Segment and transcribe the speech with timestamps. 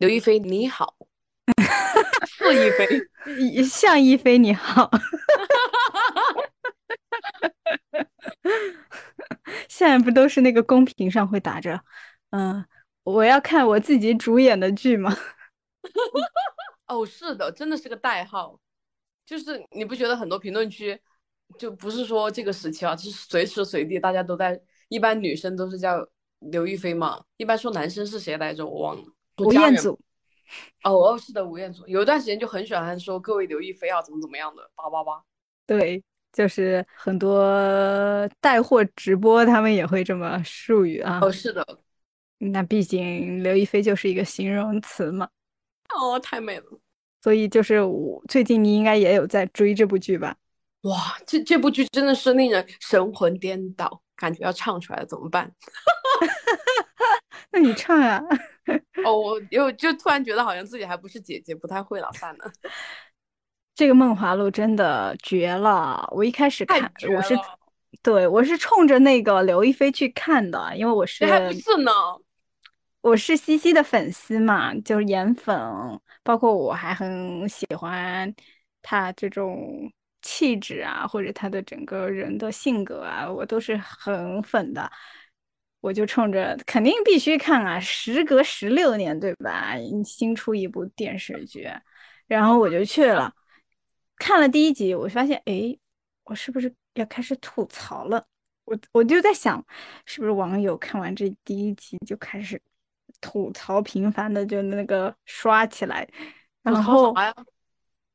[0.00, 0.96] 刘亦 菲你好，
[2.26, 4.90] 是亦菲，向亦菲你好。
[9.68, 11.78] 现在不都是那个公屏上会打着，
[12.30, 12.64] 嗯，
[13.02, 15.14] 我要看我自己主演的剧吗？
[16.88, 18.58] 哦，是的，真的是个代号，
[19.26, 20.98] 就是你不觉得很多评论区，
[21.58, 28.64] 就不是说这个时期啊，就是随时随地大家都在，一般女生都是叫刘亦菲嘛，一般说男生是谁来着？
[28.64, 29.04] 我忘了。
[29.44, 29.98] 吴彦祖，
[30.84, 35.22] 哦哦，是的，吴彦祖，有一段时间就很喜欢说各位刘亦菲啊，怎么怎么样的，叭叭叭。
[35.66, 36.02] 对，
[36.32, 41.20] 就是很多带货直播，他们也会这么术语啊。
[41.22, 41.64] 哦，是的，
[42.38, 45.28] 那毕竟刘亦菲就是一个形容词嘛。
[45.94, 46.64] 哦，太美了。
[47.22, 50.34] 所以就是我最近你应该也有在追这部剧吧？
[50.82, 55.52] 哇，这这部剧真的是令人神魂颠倒，感觉要唱出来了，怎么办？
[57.52, 58.22] 那你唱呀。
[59.04, 62.44] 哦，我又就突然觉得好像自己还不是姐姐，不太会了，算了。
[63.74, 66.06] 这个《梦华录》真的绝了！
[66.12, 67.34] 我一开始看，我是
[68.02, 71.90] 对我是冲着那个刘亦菲去看的，因为我是还不是呢，
[73.00, 75.56] 我是西西的粉丝嘛，就是颜粉，
[76.22, 78.30] 包括我还很喜欢
[78.82, 79.90] 她这种
[80.20, 84.90] 气质啊，或者她的整个人的性格啊，我都是很粉的。
[85.80, 87.80] 我就冲着肯定必须看啊！
[87.80, 89.74] 时隔十六年，对吧？
[90.04, 91.66] 新出一部电视剧，
[92.26, 93.32] 然后我就去了，
[94.16, 95.74] 看了第一集，我发现，哎，
[96.24, 98.22] 我是不是要开始吐槽了？
[98.66, 99.64] 我我就在想，
[100.04, 102.60] 是不是网友看完这第一集就开始
[103.20, 106.06] 吐槽频繁的就那个刷起来，
[106.62, 107.14] 然后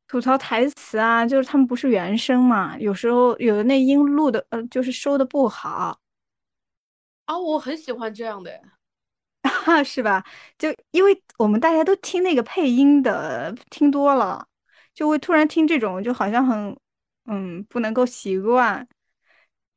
[0.08, 6.00] 吐槽台词啊，就是他们不是原声嘛，有时候有的那音录的，呃，就是收的不好。
[7.26, 8.62] 啊，我很喜欢这样的，
[9.84, 10.24] 是吧？
[10.58, 14.48] 就因为我们大家都听那个配音的听多了，
[14.94, 16.78] 就会突然听这种，就好像很
[17.26, 18.88] 嗯不能够习惯。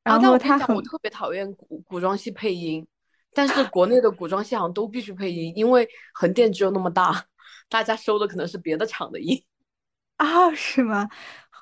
[0.05, 2.87] 然后他很，我特别讨厌古古装戏配音，
[3.35, 7.27] 但是国内的古装戏好像都必须配音，因为横店只有那么大，
[7.69, 9.43] 大家收的可能是别的厂的音
[10.17, 10.55] 啊？
[10.55, 11.09] 是吗？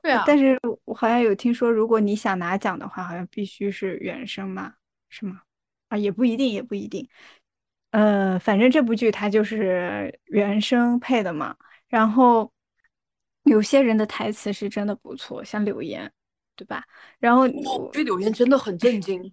[0.03, 0.23] 对啊。
[0.27, 4.75] 但是我好像有听说，如果你想拿奖的话，好像必须是原声嘛？
[5.09, 5.41] 是吗？
[5.89, 7.09] 啊，也不一定，也不一定。
[7.91, 11.57] 呃，反正这部剧它就是原声配的嘛。
[11.89, 12.53] 然后
[13.45, 16.13] 有些人的台词是真的不错，像柳岩，
[16.57, 16.85] 对吧？
[17.19, 19.33] 然后我对柳岩真的很震惊。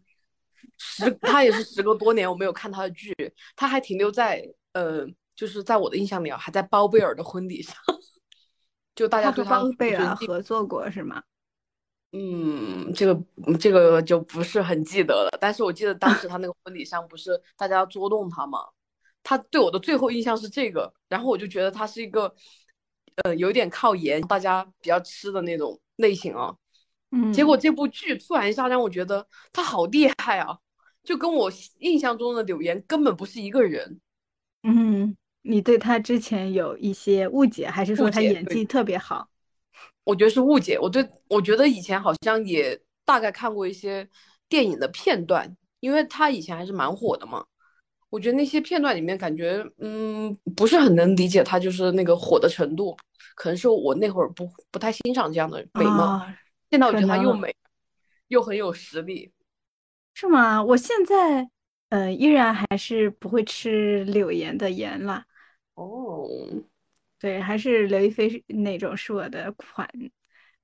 [0.77, 3.13] 时他也是时隔多年，我没有看他的剧，
[3.55, 4.43] 他还停留在
[4.73, 5.05] 呃，
[5.35, 7.75] 就是在我的印象里啊，还在包贝尔的婚礼上，
[8.95, 11.21] 就大家对他包贝尔合作过是吗？
[12.15, 13.19] 嗯，这个
[13.59, 18.59] 这个就不是很记得了，但是我记得当时他那个婚礼上不是大家捉弄他吗？
[19.23, 22.31] 他对我的最后印象是这个，然后我就觉得他是一个，
[23.23, 26.53] 呃，有点靠颜，大家比较吃的那种类型啊。
[27.09, 30.55] 嗯，结果这部剧突然一下让我觉得他好厉害啊，
[31.03, 33.99] 就跟我印象中的柳岩根本不是一个人。
[34.61, 39.27] 嗯，你对他之前有一些误解，还是说他演技特别好？
[40.03, 40.77] 我觉得是误解。
[40.79, 44.07] 我对我觉得以前好像也大概看过一些
[44.49, 47.45] 电影的片段，因为他以前还是蛮火的嘛。
[48.09, 52.95] 我觉得那些片段里面感觉，嗯，不是很能理解他就是那个火的程度。
[53.35, 56.21] 可能是我那会儿不不太欣赏这样的美貌。
[56.69, 57.55] 现在我觉得他又美
[58.27, 59.31] 又很有实力，
[60.13, 60.63] 是吗？
[60.63, 61.49] 我现在
[61.89, 65.25] 呃依然还是不会吃柳岩的盐啦。
[65.73, 66.29] 哦。
[67.23, 69.89] 对，还是刘亦菲那种是我的款，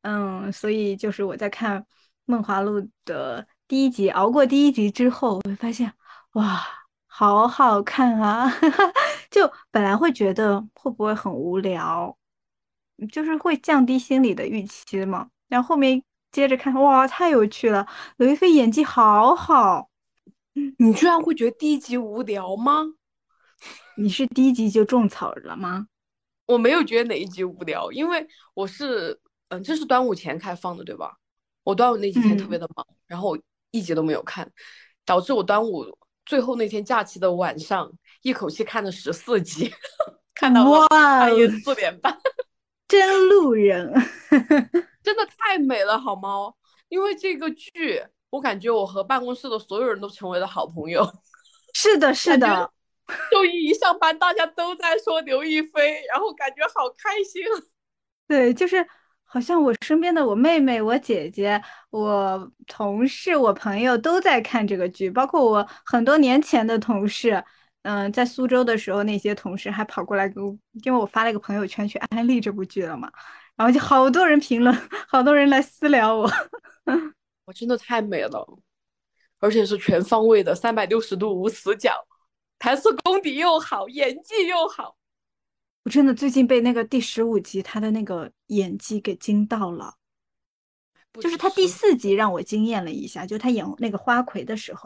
[0.01, 1.79] 嗯，所以就是我在看
[2.25, 5.93] 《梦华录》的第一集，熬过第一集之后，我会发现，
[6.33, 6.61] 哇，
[7.07, 8.51] 好好看啊！
[9.31, 12.17] 就本来会觉得会不会很无聊，
[13.09, 15.29] 就是会降低心理的预期嘛。
[15.47, 17.87] 然后后面接着看，哇，太有趣了！
[18.17, 19.89] 刘亦菲演技好好，
[20.77, 22.83] 你居然会觉得第一集无聊吗？
[23.95, 25.87] 你是第一集就种草了吗？
[26.49, 29.19] 我没有觉得哪一集无聊，因为我是，
[29.49, 31.15] 嗯，这是端午前开放的，对吧？
[31.63, 33.37] 我端午那几天特别的忙，然后
[33.69, 34.51] 一集都没有看，
[35.05, 35.85] 导致我端午
[36.25, 37.91] 最后那天假期的晚上，
[38.23, 39.71] 一口气看了十四集，
[40.33, 42.17] 看到了半夜四点半。
[42.89, 43.93] 真路人，
[45.03, 46.51] 真的太美了，好吗？
[46.87, 51.07] 因为这个剧，我感觉我和办公室的所有人都成为了好朋友。
[51.75, 52.71] 是的，是的。
[53.31, 57.43] 周一一上班，大家都在说刘亦菲，然后感觉好开心。
[58.27, 58.85] 对，就是
[59.23, 67.43] 好像我身边的我妹妹、我姐姐、我同事、我朋友都在看这个剧，包括我很多年前的同事。
[67.83, 73.09] 嗯，在苏州的时候，那些同事还跑过来给我，因为我发了一个朋友圈去安利这部剧了嘛，
[73.55, 74.75] 然后就好多人评论，
[75.07, 76.29] 好多人来私聊我。
[77.45, 78.45] 我真的太美了，
[79.39, 82.05] 而且是全方位的，三百六十度无死角，
[82.59, 84.97] 台词功底又好，演技又好。
[85.83, 89.95] 我真的最近被那个第十五集他的那个演技给惊到了，
[91.13, 94.83] 就是他第四集让我惊艳了一下，就他演那个花魁的时候。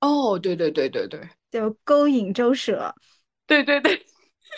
[0.00, 2.94] 哦，对对对对对，就勾引周舍，
[3.46, 4.04] 对对对。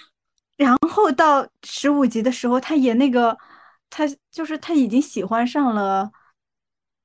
[0.56, 3.36] 然后到十五集的时候，他演那个，
[3.90, 6.10] 他就是他已经喜欢上了，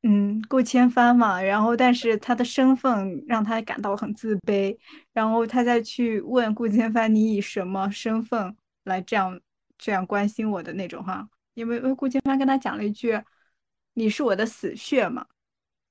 [0.04, 1.42] 嗯，顾千帆嘛。
[1.42, 4.78] 然后，但是他的身份让他感到很自卑。
[5.12, 9.40] 然后他再去问顾千帆：“你以什么身份来这样
[9.78, 13.20] 这样关心我的那种？”哈，因为因为顾千帆跟他讲了一句
[13.96, 15.26] ：“你是我的死穴嘛。”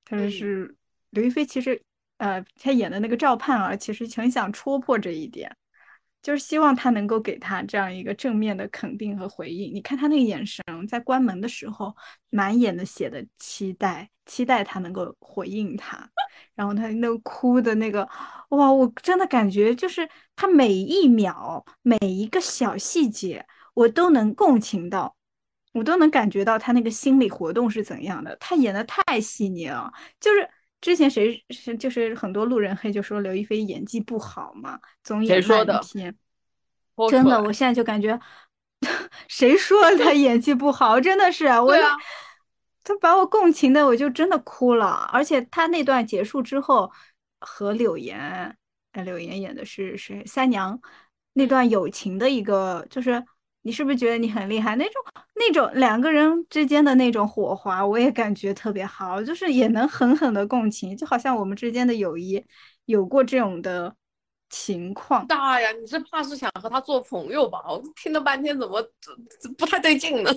[0.05, 0.75] 他说是
[1.09, 1.81] 刘亦菲，其实。
[2.17, 5.53] 呃，他演的那个赵盼儿，其实很想戳破这一点，
[6.23, 9.71] 就是希望他能够给他这样一个正面的肯定和回应。
[9.75, 11.93] 你看他那个眼神，在关门的时候，
[12.29, 16.09] 满眼的写的期待，期待他能够回应他。
[16.55, 18.07] 然后他那个哭的那个，
[18.49, 25.15] 哇，我真的感觉就是他每一秒每一个小细节，我都能共情到，
[25.73, 28.35] 我都能感觉到他那个心理活动是怎样的。
[28.37, 30.49] 他演的太细腻了，就是。
[30.83, 36.13] 之前谁是就是很多路人黑就说刘亦菲演技不好嘛，总演烂片。
[37.09, 38.19] 真的，我现在就感觉，
[39.29, 40.99] 谁说 她演技不好？
[40.99, 41.73] 真的是我，
[42.83, 45.09] 他把我共情的，我就真的哭了。
[45.13, 46.91] 而且她那段结束之后，
[47.39, 48.19] 和柳岩，
[48.91, 50.21] 哎，柳岩演的是谁？
[50.25, 50.77] 三娘
[51.31, 53.23] 那段友情的一个就是。
[53.63, 54.75] 你是不是觉得你很厉害？
[54.75, 54.93] 那种
[55.35, 62.45] 那种两个人之间的那种火花，我也感觉特别好，就是也能狠狠的共情，就好像我们之间的友谊
[62.85, 63.95] 有过这种的
[64.49, 65.25] 情况。
[65.27, 67.59] 大呀，你这怕是想和他做朋友吧？
[67.67, 68.85] 我听了半天，怎么
[69.57, 70.31] 不太对劲呢？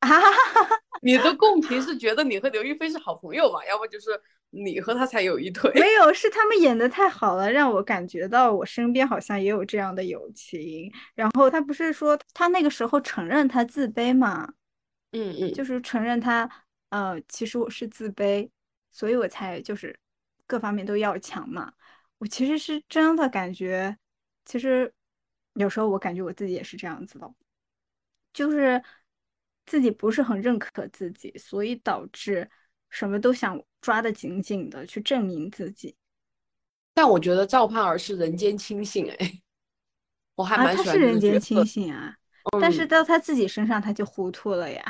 [0.00, 0.08] 啊，
[1.02, 3.64] 你的共情是觉得你和刘亦菲是好朋友吧？
[3.66, 4.20] 要不就是。
[4.50, 10.90] 你和他才有一腿，没有，是他们演的太好了，让我感觉到我身边好像也有这样的友情。
[11.14, 14.50] 然后他不是说他那个时候承认他自卑嘛，
[15.12, 16.50] 嗯嗯，就是承认他，
[16.88, 18.48] 呃，其实我是自卑，
[18.90, 19.94] 所以我才就是
[20.46, 21.70] 各方面都要强嘛。
[22.16, 23.94] 我其实是真的感觉，
[24.46, 24.90] 其实
[25.56, 27.30] 有时候我感觉我自己也是这样子的，
[28.32, 28.82] 就是
[29.68, 32.50] 自己不是很认可自己，所以导致。
[32.90, 35.94] 什么都想抓得紧紧的去证明自己，
[36.94, 39.42] 但我觉得赵盼儿是人间清醒哎，
[40.34, 42.16] 我还蛮喜欢人间清醒啊，
[42.58, 44.82] 但是到他自己身上他就糊涂了呀。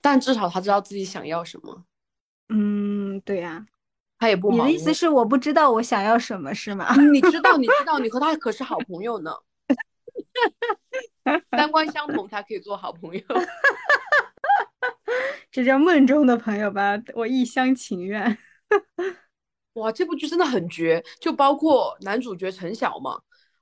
[0.00, 1.84] 但至少他知道自己想要什么。
[2.48, 3.66] 嗯，对呀，
[4.16, 4.50] 他也不。
[4.50, 6.96] 你的意思是我不知道我想要什么是吗？
[7.12, 9.30] 你知道，你知道，你和他可是好朋友呢。
[11.56, 13.22] 三观相同才可以做好朋友。
[15.50, 18.36] 这叫梦中的朋友吧，我一厢情愿。
[19.74, 23.18] 哇，这部剧真的很绝，就包括男主角陈晓嘛，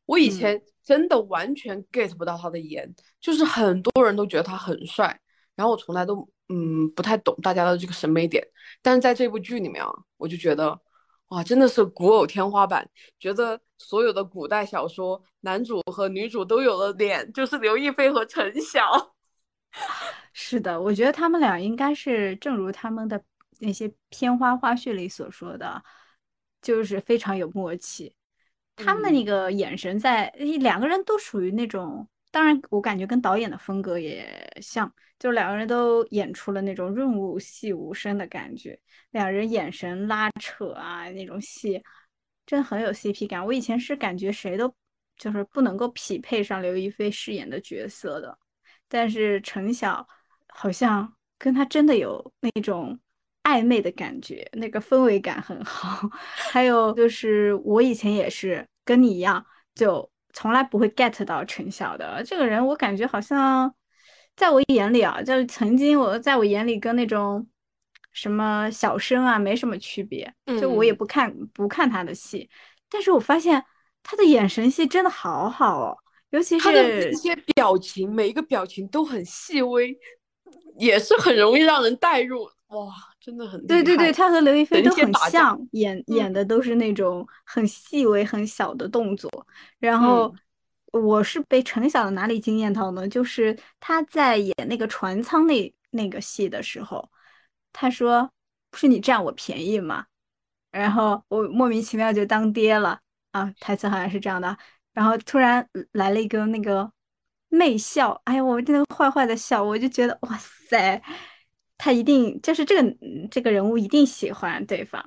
[0.07, 5.21] 我以前真的完全 get 不到他的颜，就是很多人都觉得他很帅，
[5.55, 8.45] 然后我从来都嗯不太懂大家的这个审美点，
[8.83, 10.81] 但是在这部剧里面啊，我就觉得
[11.31, 19.15] 哇，真的是古偶天花板，觉得所有的古代小说男主和女主都有了脸，就是刘亦菲和陈晓。
[20.33, 23.23] 是的，我觉得他们俩应该是，正如他们的
[23.61, 25.83] 那些片花花絮里所说的，
[26.61, 28.13] 就是非常有默契。
[28.75, 30.29] 他们那个眼神，在
[30.61, 34.25] 两个人都属于那种，当然我感觉跟导演的风格也
[34.63, 38.79] 像，就两个人都演出了那种润物细无声的感觉，
[39.11, 41.83] 两人眼神拉扯啊，那种戏
[42.47, 43.45] 真的很有 CP 感。
[43.45, 44.73] 我以前是感觉谁都
[45.17, 48.39] 就是不能够匹配上刘亦菲饰演的角色的。
[48.89, 50.07] 但是陈晓
[50.49, 52.99] 好像跟他真的有那种
[53.45, 56.09] 暧昧的感觉，那个氛围感很好。
[56.51, 59.45] 还有就是我以前也是跟你一样，
[59.75, 62.65] 就从来不会 get 到陈晓的这个人。
[62.67, 63.73] 我感觉好像
[64.37, 67.47] 在我眼里啊，就是曾经我在我眼里跟那种
[68.13, 70.33] 什么小生啊，没什么区别。
[70.61, 72.49] 就我也嗯不看不看他的戏，
[72.89, 73.65] 但是我发现
[74.03, 75.97] 他的眼神戏真的好好哦，
[76.31, 79.97] 尤其是他的那是些表情，每一个表情都很细微，
[80.79, 82.45] 也是很容易让人带入。
[82.69, 89.31] 哇，真的很对对对，他和刘亦菲都很像，演演嗯的都是那种很细微、很小的动作。
[89.79, 90.29] 然后
[90.93, 93.07] 嗯我是被陈晓的哪里惊艳到呢？
[93.07, 97.09] 就是他在演那个船舱那那个戏的时候，
[97.73, 98.29] 他说
[98.73, 100.07] ：“不是你占我便宜吗？”
[100.73, 102.99] 然后我莫名其妙就当爹了
[103.33, 104.57] 啊，台词好像是这样的。
[104.93, 106.91] 然后突然来了一个那个
[107.49, 111.01] 媚笑，哎呀，我真的坏坏的笑，我就觉得哇塞，
[111.83, 115.03] 他一定就是这个嗯这个人物一定喜欢对方，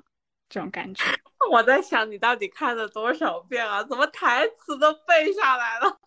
[0.49, 1.03] 这种感觉。
[1.51, 3.83] 我在想，你到底看了多少遍啊？
[3.83, 5.99] 怎么台词都背下来了？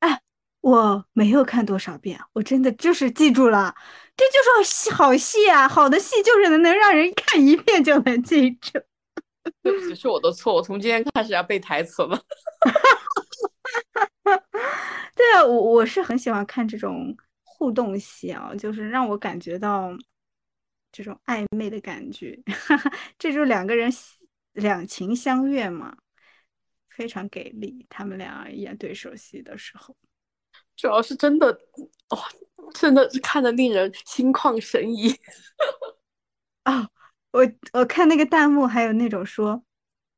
[0.00, 0.20] 哎
[0.60, 3.74] 我没有看多少遍，我真的就是记住了，
[4.16, 5.66] 这就是戏好戏啊！
[5.66, 8.78] 好的戏就是能能让人看一遍就能记住。
[9.62, 12.20] 对不起，是我的错，我从今天开始要背台词了。
[15.16, 17.16] 对啊，我我是很喜欢看这种
[17.62, 19.96] 互动戏啊，就是让我感觉到
[20.90, 22.36] 这种暧昧的感觉，
[23.16, 23.88] 这就是两个人
[24.54, 25.96] 两情相悦嘛，
[26.88, 27.86] 非常给力。
[27.88, 29.96] 他们俩演对手戏的时候，
[30.76, 31.56] 主要是真的，
[32.10, 32.18] 哇、
[32.74, 35.14] 真的是看的令人心旷神怡。
[36.64, 36.88] 啊、
[37.30, 39.62] 我我看那个弹幕还有那种说。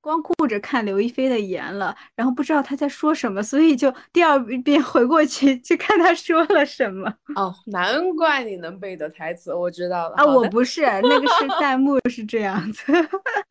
[0.04, 7.11] 光顾着看刘亦菲的颜了，然后不知道她在说什么，所以就第二遍 回过去去看她说了什么。
[7.34, 10.16] 哦，难怪你能背的台词，我知道了。
[10.16, 12.92] 啊，我不是，那个是弹幕是这样子。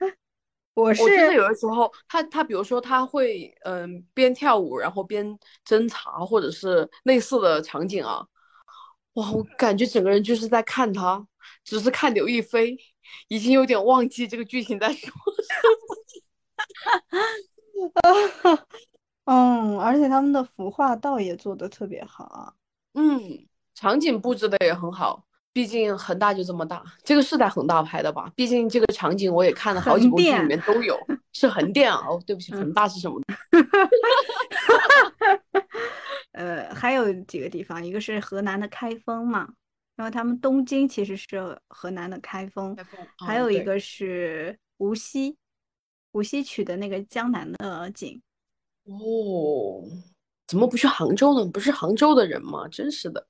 [0.76, 5.26] 我是我真的有的时候，他他比如说他会嗯边跳舞然后边
[5.68, 8.24] 侦查或者是类似的场景啊，
[9.14, 11.26] 哇，我感觉整个人就是在看他，
[11.64, 12.78] 只是看刘亦菲，
[13.28, 16.03] 已经有点忘记这个剧情在说什么。
[19.26, 22.54] 嗯，而且他们的服化道也做的特别好啊。
[22.94, 28.32] 嗯，场景布置的也很好，毕竟恒大就这么大，这个是在恒大拍的吧？
[28.36, 31.00] 毕竟这个场景我也看了好几部剧，里面都有，
[31.34, 32.06] 是横店啊。
[32.08, 33.22] 哦，对不起，嗯恒大是什么？
[36.34, 39.48] 呃，还有几个地方，一个是河南的开封嘛，
[39.96, 42.76] 然后他们东京其实是河南的开封，
[43.26, 45.38] 还有一个是无锡，
[46.14, 48.20] 无锡取的那个江南的景。
[48.86, 49.84] 哦，
[50.48, 51.46] 怎么不去杭州呢？
[51.52, 52.68] 不是杭州的人吗？
[52.68, 53.26] 真是的，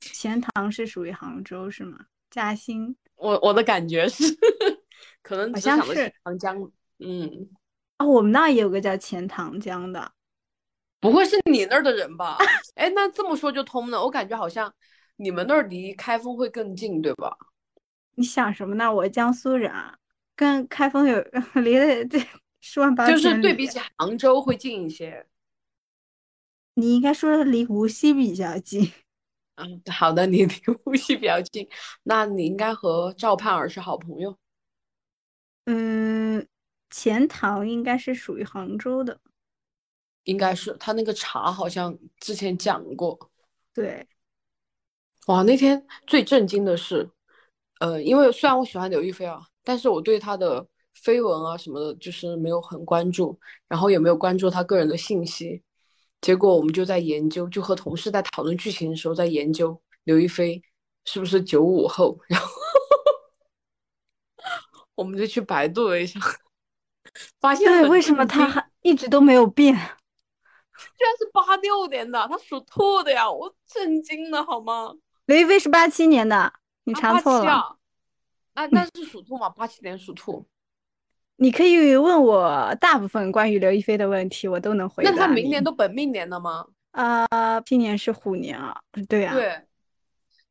[0.00, 2.06] 钱塘是属于杭州是吗？
[2.30, 4.24] 嘉兴我我的感觉是，
[5.22, 6.70] 可能好像是长江。
[6.98, 7.48] 嗯，
[7.96, 10.12] 啊、我们那也有个叫钱塘江的。
[11.00, 12.36] 不会是你那儿的人吧？
[12.76, 14.02] 哎，那这么说就通了。
[14.02, 14.72] 我感觉好像
[15.16, 17.36] 你们那儿离开封会更近，对吧？
[18.14, 18.92] 你想什么呢？
[18.92, 19.98] 我江苏人啊，
[20.36, 21.18] 跟开封有
[21.64, 22.24] 离得这
[22.60, 25.26] 十万八千就是对比起杭州会近一些。
[26.74, 28.92] 你应该说离无锡比较近。
[29.54, 31.66] 嗯，好的，你 离无锡比较近，
[32.02, 34.36] 那你应该和赵盼儿是好朋友。
[35.64, 36.46] 嗯，
[36.90, 39.18] 钱塘应该是属于杭州的。
[40.24, 43.30] 应该是他那个茶好像之前讲过。
[43.72, 44.06] 对，
[45.28, 47.08] 哇，那天最震惊的是，
[47.80, 50.64] 呃，因为虽然我喜欢刘亦菲啊，但是我对他的
[51.02, 55.60] 绯闻啊什么的，就是没有很关注，然后也没有关注他个人的信息。
[56.20, 60.62] 结果我们就在研究，就和同事在讨论剧情的时候在研究刘亦菲
[61.04, 62.48] 是不是九五后，然后
[64.94, 66.20] 我们就去百度了一下，
[67.40, 69.74] 发现对，为什么他还一直都没有变？
[69.74, 74.94] 居然是八六年的，他属兔的呀，我震惊了好吗？
[75.26, 76.52] 刘亦菲是八七年的，
[76.84, 77.50] 你查错了。
[77.50, 77.76] 啊，
[78.56, 79.48] 那那是属兔嘛？
[79.50, 80.44] 八七年属兔，
[81.36, 85.20] 你可以问我大部分关于刘亦菲的问题，我都能回答那你。
[85.20, 86.66] 他明年都本命年了吗？
[86.92, 88.74] 啊，今年是虎年啊，
[89.06, 89.62] 对啊，对，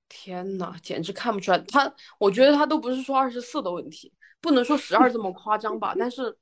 [0.08, 1.58] 天呐，简直看不出来。
[1.68, 6.38] 他，我觉得他都不是说二十四的问题，不能说十二这么夸张吧，但是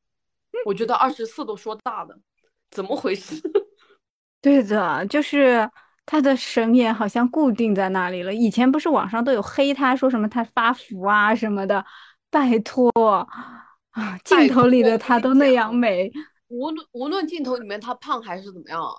[0.66, 2.20] 我觉得二十四都说大了，
[2.70, 3.42] 怎么回事？
[4.42, 5.70] 对的，就是
[6.06, 8.34] 他的神颜好像固定在那里了。
[8.34, 11.84] 以前不是网上都有黑他，说什么他发福啊什么的，
[12.30, 12.90] 拜托
[13.92, 16.12] 啊，镜头里的他都那样美，
[16.50, 18.92] 无论无论镜头里面他胖还是怎么样啊，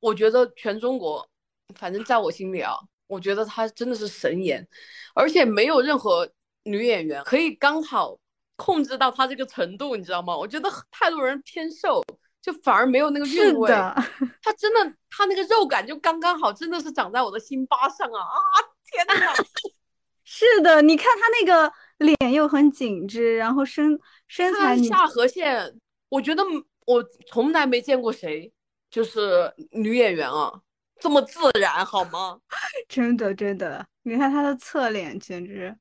[0.00, 1.26] 我觉得全中国，
[1.74, 2.74] 反正在我心里啊，
[3.06, 4.66] 我觉得他真的是神颜，
[5.14, 6.28] 而且没有任何
[6.64, 8.18] 女演员可以刚好
[8.56, 10.36] 控制到他这个程度，你知道吗？
[10.36, 12.02] 我觉得太多人偏瘦，
[12.46, 13.68] 就反而没有那个韵味。
[13.68, 13.92] 的，
[14.40, 18.54] 他真的，他那个肉感就刚刚好，真的是长在我的心巴上啊啊！
[18.88, 19.34] 天哪，
[20.22, 23.98] 是的，你看他那个脸又很紧致，然后身
[24.28, 25.76] 身材下颌线，
[26.08, 26.44] 我觉得
[26.86, 28.52] 我从来没见过谁
[28.88, 30.60] 就是女演员啊
[31.00, 32.38] 这么自然，好吗？
[32.88, 35.76] 真的真的，你看她的侧脸简直，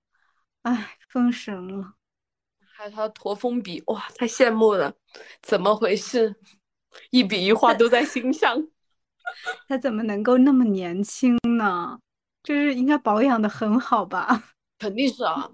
[0.64, 1.94] 哎，封神了。
[2.78, 4.94] 还有他的驼峰笔，哇，太羡慕了，
[5.42, 6.36] 怎么回事？
[7.10, 8.68] 一笔一画都在心上。
[9.68, 11.98] 他怎么能够那么年轻呢？
[12.44, 14.44] 就是应该保养的很好吧？
[14.78, 15.50] 肯定是啊。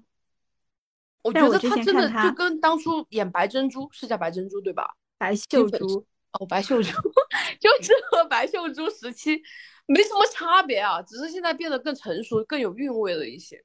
[1.22, 4.96] 我觉得他真的就跟当初演白珍珠是叫白珍珠对吧？
[5.20, 6.04] 白秀珠，
[6.40, 6.90] 哦，白秀珠
[7.62, 9.40] 就是和白秀珠时期
[9.86, 13.64] 没什么差别啊，只是现在变得更成熟、更有韵味了一些。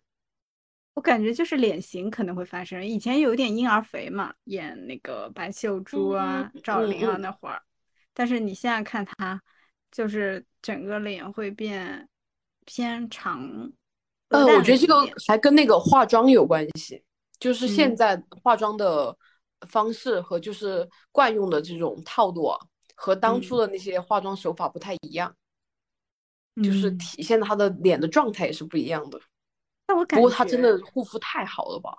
[0.96, 7.30] 我感觉就是脸型可能会发生，以前有一点婴儿肥嘛，演那个白秀珠啊、嗯赵灵啊嗯那。
[7.30, 7.62] 会儿，
[8.14, 9.38] 但是你现在看她，
[9.92, 12.08] 就是整个脸会变
[12.64, 13.70] 偏长，
[14.30, 17.04] 呃，我觉得这个还跟那个化妆有关系，
[17.38, 17.96] 就是现嗯。
[17.96, 19.14] 在化妆的
[19.68, 22.58] 方式和就是惯用的这种套路啊，
[22.94, 23.58] 和当初嗯。
[23.58, 25.36] 的那些化妆手法不太一样，
[26.62, 26.96] 就是嗯。
[26.96, 29.20] 体现她的脸的状态也是不一样的。
[29.86, 31.96] 但我感觉不过她真的护肤太好了吧？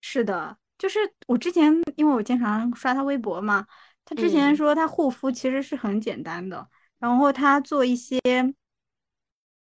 [0.00, 3.66] 是的，就是我之前因为我经常刷他微博嘛，
[4.04, 8.20] 他之前嗯说他护肤其实是很简单的，然后他做一些，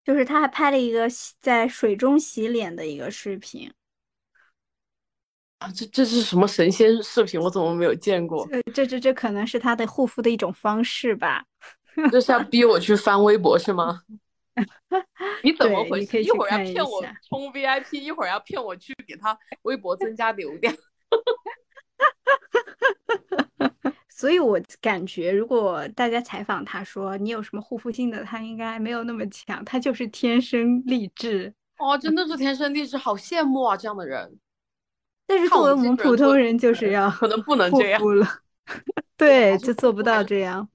[0.03, 3.71] 就是他还拍了一个洗在水中洗脸的一个视频，
[5.59, 7.39] 啊，这这是什么神仙视频？
[7.39, 8.49] 我怎么没有见过？
[8.51, 11.45] 呃，这这这可能是他的护肤的一种方式吧。
[12.11, 14.03] 这是要逼我去翻微博是吗？
[15.43, 16.23] 你怎么回事？
[16.23, 20.75] 一会儿要骗我 充 VIP，一会儿要骗我去给他微博增加流量。
[24.09, 31.53] 所以我感觉，如果大家采访他说你有什么护肤心得，他应该没有那么强，他就是天生丽质。
[31.79, 33.77] 哦，真的是天生丽质，好羡慕啊！
[33.77, 34.39] 这样的人，
[35.27, 38.01] 但是作为我们普通人，就是要可能不能这样。
[38.17, 38.27] 了，
[39.17, 40.69] 对，就做不到这样。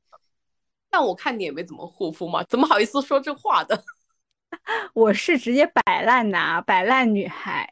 [0.90, 3.84] 但我看你也没怎么护肤嘛，怎么好意思说这话的？
[4.94, 7.70] 我是直接摆烂呐、摆烂女孩。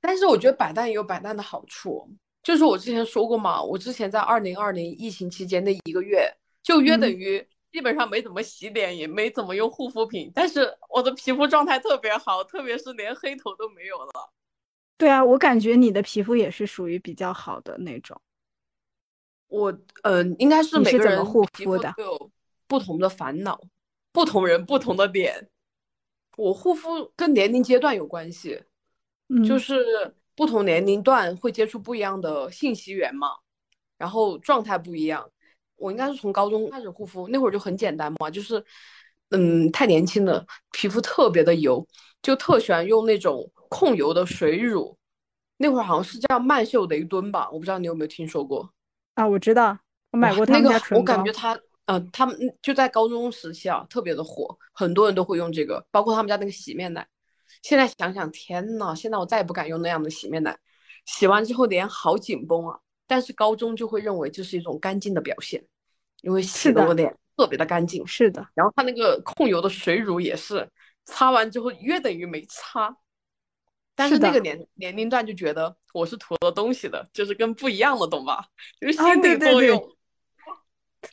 [0.00, 2.08] 但是我觉得摆烂也有摆烂的好处，
[2.42, 6.30] 就是我之前说过嘛，我之前在二零二零疫情期间那一个月，
[6.62, 14.10] 就约等嗯于基本上没怎么洗脸，也没怎么用护肤品，但是我的皮肤状态特别好，特别是连黑头都没有了。
[14.98, 18.20] 对啊，我感觉你的皮肤也是属于比较好的那种。
[19.54, 22.30] 我嗯、呃应该是每个人护皮肤都有
[22.66, 23.60] 不同的烦恼，
[24.12, 25.48] 不同人不同的脸。
[26.36, 28.60] 我护肤跟年龄阶段有关系，
[29.46, 33.28] 就嗯是不同年龄段会接触不一样的信息源嘛，
[33.96, 35.30] 然后状态不一样。
[35.76, 38.64] 我应该是从高中开始护肤，那会儿就很简单嘛，就是
[39.30, 41.86] 嗯太年轻了，皮肤特别的油，
[42.20, 44.96] 就特喜欢用那种控油的水乳。
[45.58, 48.68] 那会儿好像是叫曼秀雷敦吧，我不知道你有没有听说过。
[49.14, 49.78] 啊，我知道，
[50.10, 57.06] 我买过他们那个我家唇膏感觉他，呃，他们就在高中时期啊，特别的火，很多人都会用这个，包括他们家那个洗面奶。
[57.62, 60.56] 现在想想，天呐，现在我再也不敢用那样的洗面奶，
[61.06, 62.78] 洗完之后脸好紧绷啊。
[63.06, 65.62] 但是高中就会认为这是一种干净的表现，
[66.22, 68.04] 因为洗是的的我脸特别的干净。
[68.06, 70.68] 是的，然后它那个控油的水乳也是，
[71.04, 72.96] 擦完之后约等于没擦。
[73.94, 78.44] 但是那个年年龄段就觉得我是涂了东西的，就是跟不一样的，懂吧？
[78.80, 79.96] 就是啊心理作用。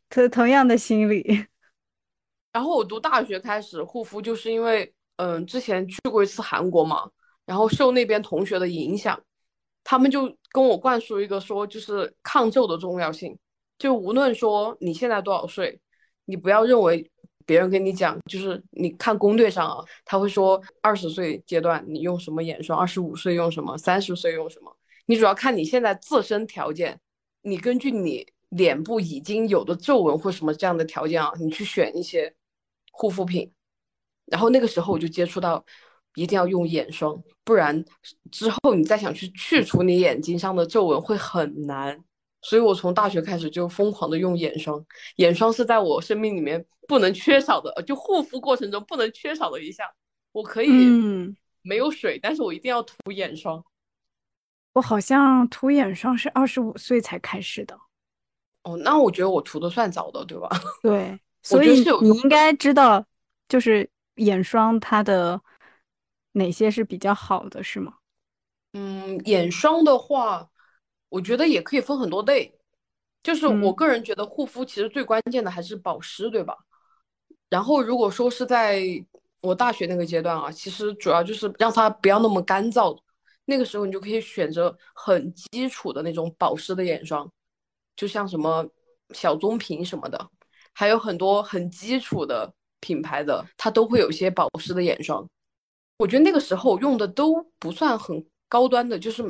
[0.09, 1.45] 同同样的心理。
[2.51, 7.09] 然后我读大学开始护肤，就是因为嗯，之前去过一次韩国嘛，
[7.45, 9.21] 然后受那边同学的影响，
[9.83, 13.37] 他们就跟我灌输一个说，就是抗皱的重要性。
[13.77, 15.79] 就无论说你现在多少岁，
[16.25, 17.10] 你不要认为
[17.51, 24.73] 别人跟你讲，就是你看攻略上啊，他会说二十岁阶段你用什么眼霜，二十五岁用什么，三十岁用什么，
[25.05, 26.97] 你主要看你现在自身条件，
[27.41, 32.33] 你根据你脸部已经有的皱纹或什么这样的条件啊，你去选一些
[32.93, 33.51] 护肤品。
[34.27, 35.61] 然后那个时候我就接触到，
[36.15, 37.83] 一定要用眼霜，不然
[38.31, 42.01] 之后你再想去去除你眼睛上的皱纹会很难。
[42.41, 44.83] 所以我从大学开始就疯狂的用眼霜，
[45.17, 49.87] 眼霜是在我生命里面不能缺少的，呃就护肤过程中不能缺少的一项。
[50.31, 53.63] 我可以嗯，没有水，但是我一定要涂眼霜。
[54.73, 57.77] 我好像涂眼霜是二十五岁才开始的。
[58.63, 60.49] 哦，那我觉得我涂的算早的，对吧？
[60.81, 63.05] 对，所以是你应该知道，
[63.49, 65.41] 就是眼霜它的
[66.33, 67.95] 哪些是比较好的，是吗？
[68.73, 70.49] 嗯，眼霜的话，
[71.11, 72.51] 我觉得也可以分很多类。
[73.21, 76.57] 就是我嗯个人觉得护肤其实最关键的还是保湿，对吧？
[77.49, 78.81] 然后如果说是在
[79.41, 82.97] 我大学那个阶段啊，其实主要就是让它不要那么干燥，
[83.45, 87.31] 那个时候你就可以选择很基础的那种保湿的眼霜，
[87.95, 88.67] 就像什么
[89.13, 90.29] 小棕瓶什么的，
[90.73, 95.27] 还有很多很基础的品牌的，它都会有一些保湿的眼霜。
[95.97, 99.23] 我觉得那个时候用的都不算很高端的，就是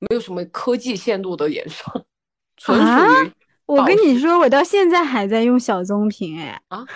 [0.00, 2.04] 没有什么科技限度的眼霜，
[2.56, 3.32] 纯属于。
[3.66, 6.86] 我跟你说，我到现在还在用小棕瓶，哎啊，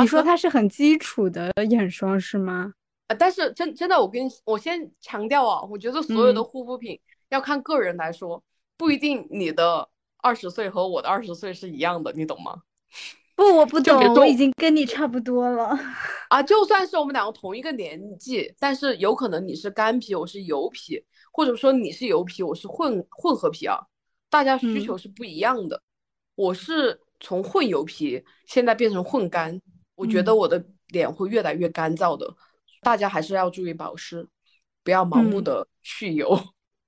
[0.00, 2.74] 你说它是很基础的眼霜是吗？
[3.08, 8.40] 啊，但是真真的，我跟我先强调啊，我觉得所有的护肤品要看个人来说，
[8.76, 9.88] 不一定你的
[10.18, 12.62] 二十岁和我的二十岁是一样的，你懂吗？
[13.34, 15.76] 不，我不懂，我已经跟你差不多了。
[16.28, 23.80] 啊，就算是我们两个同一个年纪，但是有可能你是干皮，我是油皮，或者说你是油皮，我是混混合皮啊，
[24.30, 25.82] 大家需求是不一样的。
[26.34, 29.60] 我是从混油皮现在变成混干，
[29.94, 32.32] 我觉得我的脸会越来越干燥的。
[32.82, 34.28] 大家还是要注意保湿，
[34.84, 36.38] 不要盲目的去油，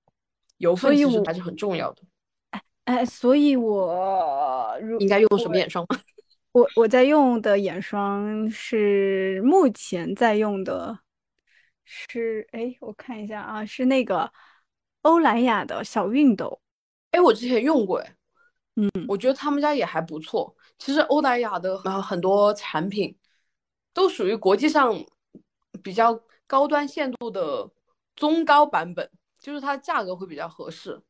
[0.58, 2.02] 油分其实还是很重要的。
[2.50, 5.86] 哎哎，所以我应该用什么眼霜？
[6.52, 10.98] 我我在用的眼霜是目前在用的，
[11.84, 14.30] 是哎，我看一下啊，是那个
[15.02, 16.60] 欧莱雅的小熨斗。
[17.10, 18.16] 哎，我之前用过，哎。
[18.76, 20.52] 嗯，我觉得他们家也还不错。
[20.78, 23.16] 其实欧莱雅的很多产品
[23.92, 24.92] 都属于国际上
[25.80, 27.70] 比较高端限度的
[28.16, 31.00] 中高版本，就是它价格会比较合适，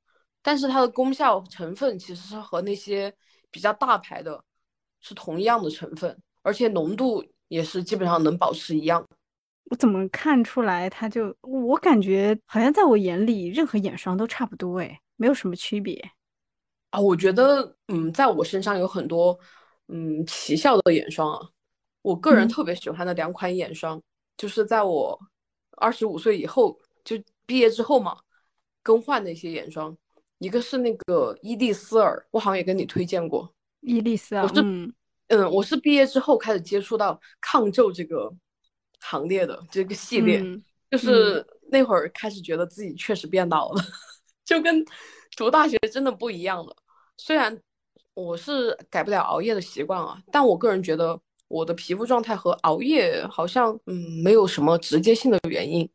[0.43, 3.11] 但是它的功效成分其实是和那些
[3.51, 4.45] 比较大牌的
[5.01, 9.03] 是同样的成分，而且浓度也是基本上能保持一样。
[9.71, 11.35] 我怎么看出来它就？
[11.41, 16.03] 我感觉好像在我眼里任何眼霜都差不多，哎，没有什么区别。
[16.91, 19.39] 啊，我觉得，嗯，在我身上有很多，
[19.89, 21.49] 嗯，奇效的眼霜啊。
[22.03, 24.01] 我个人特别喜欢的两款眼霜，
[24.37, 25.19] 就是在我
[25.79, 28.17] 二十五岁以后就毕业之后嘛，
[28.83, 29.97] 更换的一些眼霜。
[30.39, 33.51] 一个是那个伊丽丝尔，我好像也跟你推荐过。
[33.81, 34.63] 伊丽丝尔，我是，
[35.29, 38.31] 嗯，我是毕业之后开始接触到抗皱这个
[39.05, 40.43] 行列的这个系列，
[40.91, 43.83] 就是那会儿开始觉得自己确实变老了，
[44.45, 44.85] 就跟
[45.37, 46.75] 读大学真的不一样了。
[47.19, 47.57] 虽然
[48.15, 55.89] 我是改不了熬夜的习惯啊，但我个人觉得我的皮肤状态和熬夜好像嗯没有什么直接性的原因，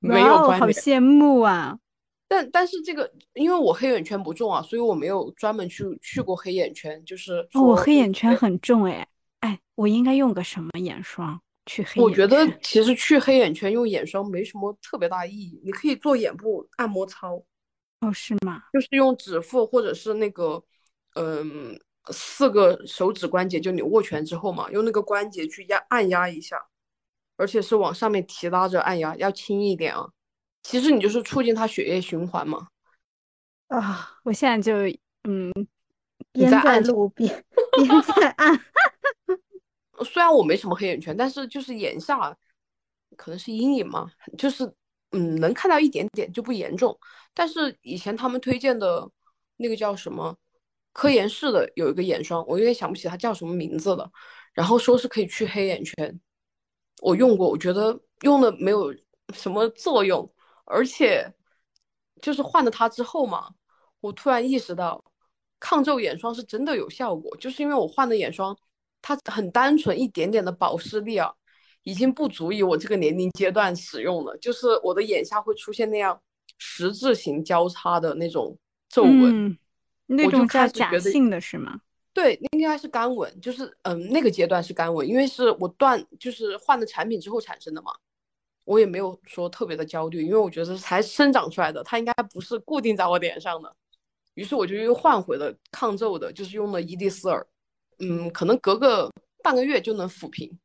[0.00, 0.60] 没有关联。
[0.60, 1.78] 好羡慕啊！
[2.28, 7.02] 但但是这个因为我黑眼圈不重啊，所以我没有专门去去过黑眼圈。
[7.04, 9.06] 就是哦我黑眼圈很重哎
[9.40, 12.02] 哎，我应该用个什么眼霜去黑？
[12.02, 17.40] 我觉得其实去黑眼圈用眼霜没什么特别大意义，你可以做眼部按摩操。
[18.00, 18.62] 哦，是吗？
[18.72, 20.62] 就是用指腹或者是那个，
[21.14, 21.78] 嗯，
[22.10, 26.56] 四个手指关节，就你握拳之后嘛，用那个关节去压按压一下，
[27.36, 30.08] 而且是往上面提拉着按压，要轻一点啊。
[30.62, 32.68] 其实你就是促进它血液循环嘛。
[33.66, 35.52] 啊，我现在就嗯，
[36.32, 37.44] 边在路边
[37.76, 38.60] 边在按。
[40.04, 42.36] 虽然我没什么黑眼圈，但是就是眼下
[43.16, 44.72] 可能是阴影嘛，就是。
[45.12, 46.94] 嗯，能看到一点点就不严重，
[47.32, 49.10] 但是以前他们推荐的
[49.56, 50.36] 那个叫什么
[50.92, 54.10] 科颜氏的有一个眼霜，我有点想不起它叫什么名字了。
[54.52, 56.20] 然后说是可以去黑眼圈，
[57.00, 58.94] 我用过，我觉得用的没有
[59.32, 60.30] 什么作用，
[60.66, 61.32] 而且
[62.20, 63.48] 就是换了它之后嘛，
[64.00, 65.02] 我突然意识到
[65.58, 68.54] 抗皱眼霜是真的有效果，就是因为我换的眼霜，
[69.02, 71.32] 它很单纯，一点点的保湿力啊。
[71.84, 76.20] 已经不足以我这个年龄阶段使用了，就是我的眼下会出现那样
[76.58, 78.54] 十字形交叉的那种
[78.90, 79.56] 皱纹，
[80.04, 81.80] 那种叫假性的是吗？
[82.12, 87.90] 对，应该是干纹，就是嗯，那个阶段是干纹，因为是我断就是换了产品之后产生的嘛，
[88.64, 93.74] 我也没有说特别的焦虑，因为我觉得才生长出来的，它应该不是固定在我脸上的，
[94.34, 97.46] 于是我就又换回了抗皱的，就是用了伊蒂丝尔，
[97.98, 99.10] 嗯，可能隔个
[99.42, 100.58] 半个月就能抚平。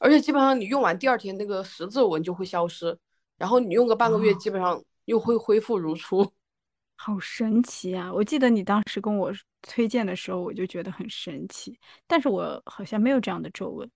[0.00, 2.96] 而且基本上你用完第二天那个十字纹就会消失，
[3.38, 6.26] 然后你用个半个月，基本上又会恢复如初，
[6.96, 8.12] 好神奇啊！
[8.12, 13.88] 我记得你当时跟我推荐的时候，我就觉得很神奇，但是我好像没有这样的皱纹，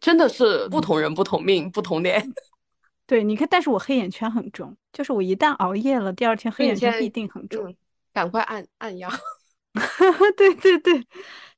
[0.00, 2.22] 真的是不同人不同命不同脸。
[3.06, 7.74] 对，你看，但是我黑眼圈很重，就是我一旦熬夜了，第二天黑眼圈必定很重，
[8.12, 9.10] 赶快按按压。
[10.36, 11.06] 对 对对，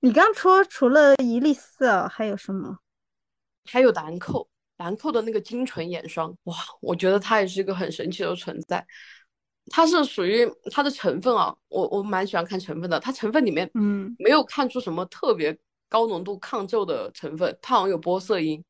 [0.01, 2.79] 你刚说除了一粒色还有什么？
[3.65, 4.47] 还有兰蔻，
[4.79, 8.85] 兰蔻的那个精纯眼霜，哇，我觉得它也是一个很神奇的存在。
[9.71, 12.99] 它是属于它的成分啊，我我蛮喜欢看成分的。
[12.99, 15.57] 它成分里面，嗯，没有看出什么特别
[15.89, 18.63] 高浓度抗皱的成分，它好像有玻色因，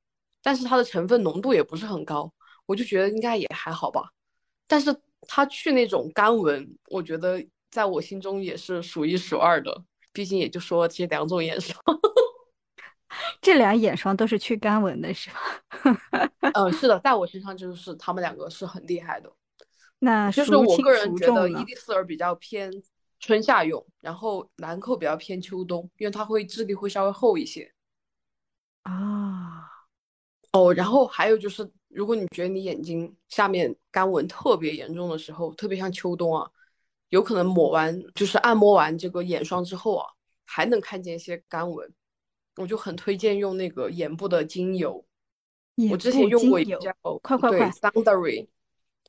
[0.42, 2.30] 但是它的成分浓度也不是很高，
[2.66, 4.10] 我就觉得应该也还好吧。
[4.66, 9.82] 但是它去那种干纹，我觉得在我心中也是数一数二的。
[10.14, 11.74] 毕竟也就说这两种眼霜，
[13.40, 15.40] 这俩眼霜都是去干纹的，是吧？
[16.52, 19.32] 嗯， 是的，在我身上就是他们两个是很厉害的。
[20.00, 22.70] 那就是我个人觉得伊丽丝尔比较偏
[23.20, 27.72] 春夏用，然后兰蔻比较偏秋冬，因为它会质地会稍微厚一些。
[28.82, 29.64] 啊，
[30.52, 36.50] 哦，然后还有就是，如果你觉得你眼睛下面干纹特别严重的时候，特别像秋冬啊。
[37.12, 40.08] 有可能抹完就是按摩完这个眼霜之后啊，
[40.46, 41.92] 还能看见一些干纹，
[42.56, 45.04] 我就很推荐用那个眼部的精油。
[45.90, 48.48] 我之前用过一家，快快快，Sundery，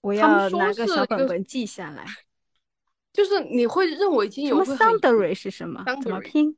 [0.02, 2.06] 我要拿个小本本记下来。
[3.14, 5.82] 就是你会认为精油什么 Sundery 是什么？
[6.02, 6.58] 怎么拼？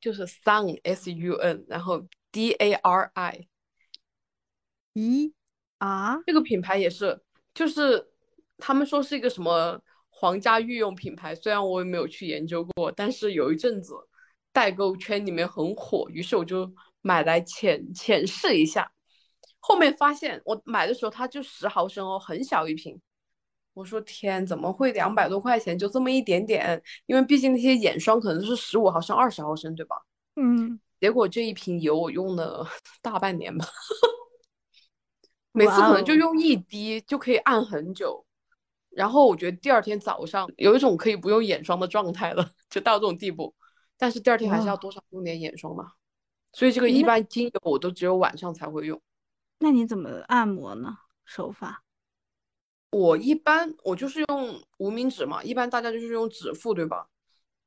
[0.00, 3.46] 就是 Sun S U N，然后 D A R I。
[4.94, 5.32] 咦
[5.76, 7.20] 啊，这个品牌也是，
[7.52, 8.08] 就是
[8.56, 9.82] 他们说是一个什么？
[10.18, 13.92] 皇家御用品牌，虽然我也没有去研究过，但是有一阵子
[14.50, 18.90] 代购圈里面很火，于是我就买来浅浅试一下。
[19.60, 22.98] 后面发现我买的时候它就十毫升哦，很小一瓶。
[23.74, 26.82] 我说天，怎么会两百多块钱就这么一点点？
[27.04, 29.96] 因为毕竟那些眼霜可能是十五毫升、二十毫升，对吧？
[30.36, 30.80] 嗯。
[30.98, 32.66] 结果这一瓶油我用了
[33.02, 33.66] 大半年吧，
[35.52, 38.25] 每次可能就用一滴就可以按很久。
[38.96, 43.54] 然后我觉得第二天早上有一种可以不用眼霜的状态了，就到这种地步。
[43.98, 45.92] 但是第二天还是要多少用点眼霜嘛，
[46.50, 48.98] 所以这个一般精油我都只有晚上才会用。
[49.58, 50.96] 那你怎么按摩呢？
[51.26, 51.82] 手法？
[52.88, 57.06] 我一般我就是用无名指嘛，一般大家就是用指腹，对吧？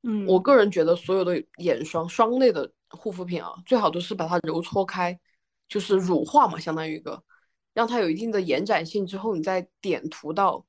[0.02, 0.26] 嗯。
[0.26, 5.20] 我个人觉得所有的眼霜霜类的护肤品啊，最好都是把它揉搓开，
[5.68, 7.24] 就是乳化嘛，相当于一个，
[7.76, 10.66] 让它有一定的延展性之后，你再点涂到。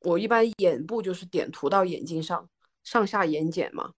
[0.00, 2.48] 我一般眼部就是点涂到眼睛上，
[2.84, 3.92] 上下眼睑嘛，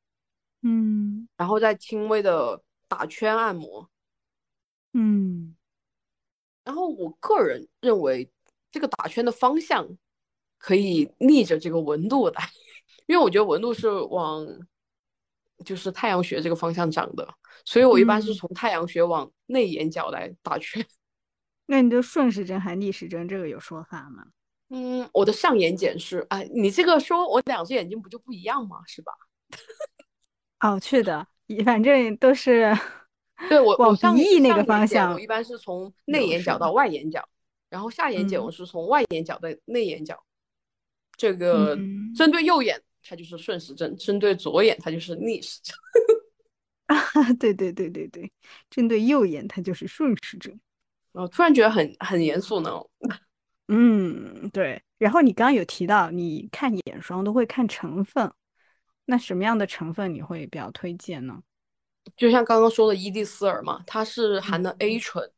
[0.62, 3.90] 嗯，然后再轻微的打圈按摩，
[4.92, 5.54] 嗯，
[6.64, 8.30] 然后我个人认为
[8.70, 9.86] 这个打圈的方向
[10.58, 12.48] 可以逆着这个纹路来，
[13.06, 14.46] 因为我觉得纹路是往
[15.64, 17.28] 就是太阳穴这个方向长的，
[17.64, 20.84] 所以我一般是从太阳穴往内眼角来打圈。
[21.66, 24.24] 那你的顺时针还逆时针，这个有说法吗？
[24.70, 28.78] 嗯，我的上眼睑是啊，你这个说我两只眼睛不就不一样吗？
[28.86, 29.12] 是吧？
[30.60, 31.26] 哦，是的，
[31.64, 32.72] 反正都是
[33.48, 35.12] 对我往鼻翼那个方向。
[35.12, 37.28] 我一般是从内眼角到外眼角，
[37.68, 40.22] 然后下眼睑我是从外眼角到内眼角。
[41.16, 41.76] 这个
[42.16, 45.74] 针对右眼它就是顺时针，针对左眼它就是逆时针。
[46.90, 48.30] 啊，对对对对对，
[48.68, 50.60] 针对右眼它就是顺时针。
[51.12, 52.70] 我突然觉得很很严肃呢。
[53.72, 54.82] 嗯，对。
[54.98, 58.28] 然后你刚刚有提到，你看眼霜都会看成分，
[59.04, 61.40] 那什么样的成分你会比较推荐呢？
[62.16, 65.30] 就像刚刚说的伊蒂丝尔嘛，它是含的 A 醇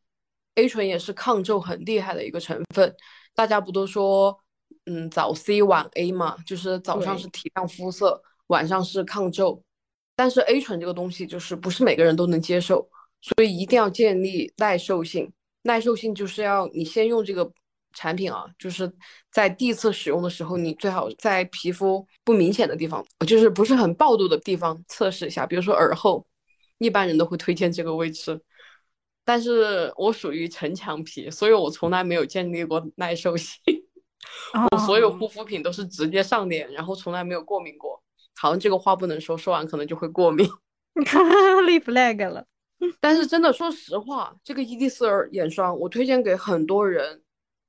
[0.55, 2.95] ，A 醇也是抗皱很厉害的一个成分。
[3.35, 4.37] 大家不都说，
[4.87, 9.63] 嗯，早 C 晚 A 嘛，就是早上是提亮肤色，晚上是抗皱。
[10.17, 12.89] 但是 A 醇这个东西就是不是每个人都能接受，
[13.21, 15.31] 所以一定要建立耐受性。
[15.63, 17.53] 耐受性就是要你先用这个。
[17.93, 18.91] 产品啊，就是
[19.31, 26.27] 在第一次使用的时候，你最好在皮肤不明显的地方，就是不是很暴露的地方测试一下，比如说耳后，
[26.79, 28.41] 一般人都会推荐这个位置。
[29.25, 33.57] 但是我属于城墙皮，所以我从来没有建立过耐受性。
[34.73, 38.03] 我所有护肤品都是直接上脸，然后从来没有过敏过。
[38.35, 40.45] 好像这个话不能说，说完可能就会过敏。
[41.67, 42.45] 立 flag 了。
[42.99, 47.22] 但是真的，说实话，这个伊蒂丝尔眼霜我推荐给很多人。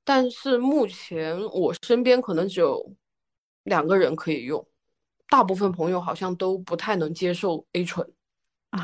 [0.04, 2.94] 但是目前我身边可能只有
[3.62, 4.64] 两个人可以用，
[5.30, 8.06] 大部分朋友好像都不太能接受 A 醇。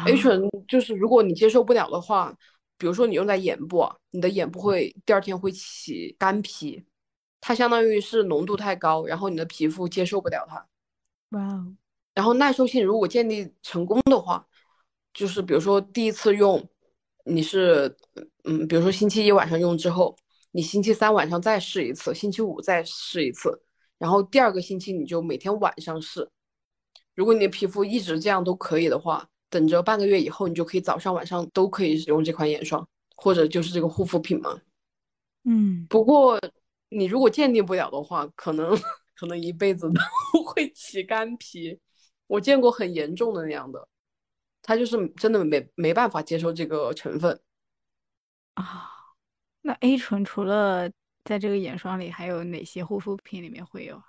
[0.07, 2.35] A 醇就是如果你接受不了的话，
[2.79, 6.83] 比如说你用在眼部啊，你的眼部会第二天会起干皮，
[7.41, 10.67] 它相当于是浓度太高，然后你的皮肤接受不了它。
[11.31, 11.77] 哇哦！
[12.15, 14.47] 然后耐受性如果建立成功的话，
[15.13, 16.67] 就是比如说第一次用，
[17.25, 17.95] 你是
[18.45, 20.17] 嗯，比如说星期一晚上用之后。
[20.53, 23.63] 你星期三晚上再试一次，星期五再试一次，
[23.99, 26.29] 然后第二个星期你就每天晚上试。
[27.15, 34.61] 如果你的皮肤一直这样都可以的话，等着半个月以后，你就可以早上晚上都可以使用这款眼霜，或者就是这个护肤品嘛。
[35.45, 36.41] 嗯，不过
[36.89, 38.77] 你如果鉴定不了的话，可能
[39.15, 40.01] 可能一辈子都
[40.45, 41.79] 会起干皮。
[42.27, 43.89] 我见过很严重的那样的，
[44.63, 47.41] 他就是真的没没办法接受这个成分
[48.55, 49.00] 啊。
[49.63, 50.91] 那 A 醇除了
[51.25, 54.03] 在这个眼霜里还有哪些护肤品里面会有？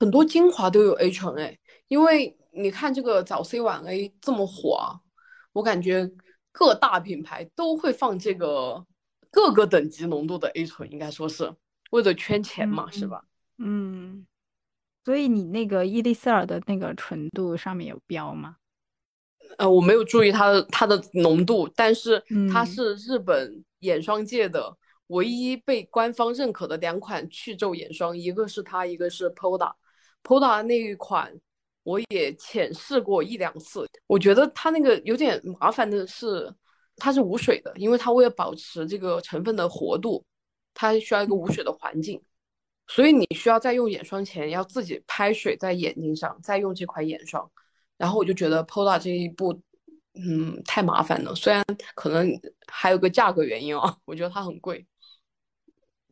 [0.00, 1.58] 很多精华都有 A 醇哎，
[1.88, 5.00] 因为你看这个早 C 晚 A 这么火，
[5.52, 6.10] 我感觉
[6.50, 8.84] 各大品牌都会放这个
[9.30, 11.54] 各个等级浓度的 A 醇，应该说是
[11.90, 13.22] 为了圈钱嘛，是吧？
[13.58, 14.26] 嗯，
[15.04, 18.56] 所以你那个伊丽丝尔的那个纯度上面有标吗？
[19.58, 24.76] 呃，我没有注意它的它的浓度，但是它嗯是日本眼霜界的
[25.08, 29.72] 唯一被官方认可的两款去皱眼霜，一个是它，一个是 Poda。
[30.22, 31.32] Poda 那一款
[31.82, 36.52] 我也浅试过一两次，我觉得它那个有点麻烦的是，
[36.96, 40.24] 它是无水的，因为它为了保持这个成分的活度，
[40.74, 42.22] 它需要一个无水的环境，
[42.86, 47.50] 所以你需要在用眼霜前要自己拍水在眼睛上，再用这款眼霜。
[48.00, 49.52] 然后我就觉得 Poda 这一步，
[50.14, 51.34] 嗯，太麻烦了。
[51.34, 51.62] 虽然
[51.94, 52.26] 可能
[52.66, 54.86] 还有个价格原因啊， 我觉得它很贵，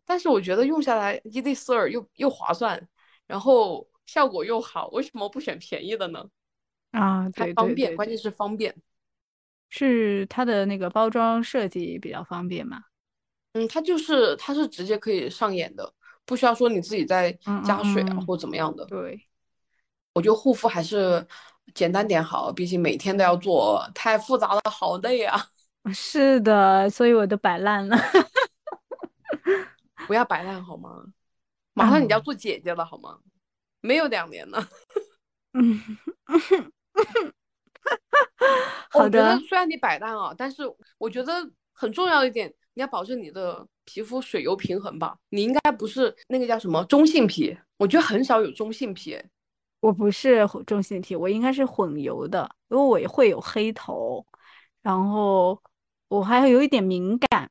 [0.04, 2.86] 但是我觉得用下来伊丽丝尔又又划算，
[3.26, 6.26] 然后效果又好，为什么不选便宜的呢？
[6.90, 8.76] 啊，它方便，关键是方便。
[9.70, 12.82] 是它的那个包装设计比较方便嘛？
[13.52, 15.90] 嗯，它就是它是直接可以上眼的，
[16.26, 18.84] 不需要说你自己再嗯加水啊嗯嗯或怎么样的。
[18.84, 19.18] 对，
[20.12, 21.26] 我觉得护肤还是
[21.74, 25.46] 简单点好，毕竟每天都要做，太复杂了，好累啊！
[25.92, 27.96] 是的，所以我都摆烂了。
[30.06, 31.04] 不要摆烂好吗？
[31.74, 33.18] 马上你要嗯做姐姐了好吗？
[33.80, 34.68] 没有两年了。
[35.54, 35.80] 嗯，
[38.94, 40.62] 我好的，觉得虽然你摆烂啊，但是
[40.98, 41.32] 我觉得
[41.72, 45.16] 很重要一点，你要保证你的皮肤水油平衡吧。
[45.30, 49.18] 你应该不是那个叫什么中性皮，我觉得很少有中性皮。
[49.80, 54.24] 我不是中性体，我应该是混油的，因为我会有黑头，
[54.82, 55.60] 然后
[56.08, 57.50] 我还有一点敏感，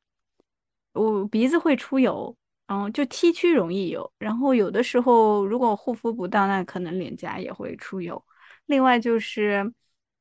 [0.92, 2.36] 我鼻子会出油，
[2.66, 8.22] 然后就 T 区容易油，然后有的时候如果护肤不当，那可能脸颊也会出油。
[8.66, 9.72] 另外就是，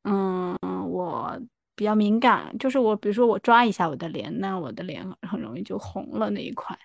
[0.03, 0.57] 嗯，
[0.89, 1.37] 我
[1.75, 6.77] 比较敏感，就是我比如说我抓一下我的脸，那我的脸很容易就红了那一块。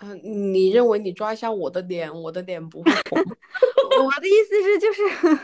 [0.00, 3.18] 嗯、你认为你抓一下我的脸，我的脸不会红？
[4.04, 5.02] 我的意思是，就是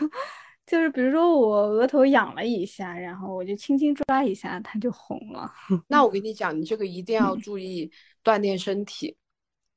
[0.65, 5.51] 就是，比如说我额头痒了一下，然后我就轻轻抓一下，它就红了。
[5.87, 7.91] 那我跟你讲，你这个一定要嗯注意
[8.23, 9.15] 锻炼身体，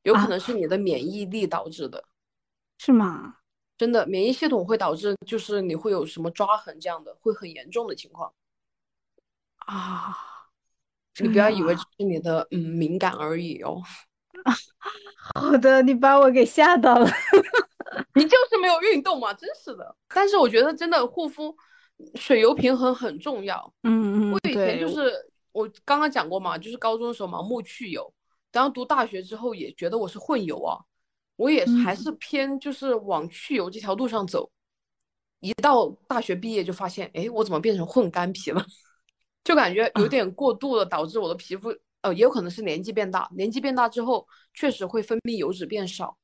[0.05, 2.05] 有可啊能是你的免疫力导致的。
[2.79, 3.35] 是吗？
[3.77, 8.33] 真的，免疫系统会导致就是你会有什么抓痕这样的，会很严重的情况。
[9.59, 10.17] 啊，
[11.21, 13.83] 你不要以为这只是你的嗯敏感而已哦。
[15.35, 17.09] 好的，你把我给吓到了。
[18.15, 19.97] 你就是没有运动嘛，真是的。
[20.09, 21.55] 但是我觉得真的护肤
[22.15, 23.73] 水油平衡很重要。
[23.83, 25.13] 嗯嗯，我以前，就是
[25.53, 28.13] 我刚刚讲过嘛，就是高中的时候盲目去油，
[28.53, 30.79] 然后读大学之后也觉得我是混油啊，
[31.37, 34.51] 我也还嗯是偏就是往去油这条路上走。
[35.41, 38.65] 一到大学毕业就发现，哎，我怎么变成混干皮了？
[39.45, 46.17] 就感觉有啊点过度了，导致我的皮肤，呃，也有可能是年纪变大，年纪变大之后确实会分泌油脂变少，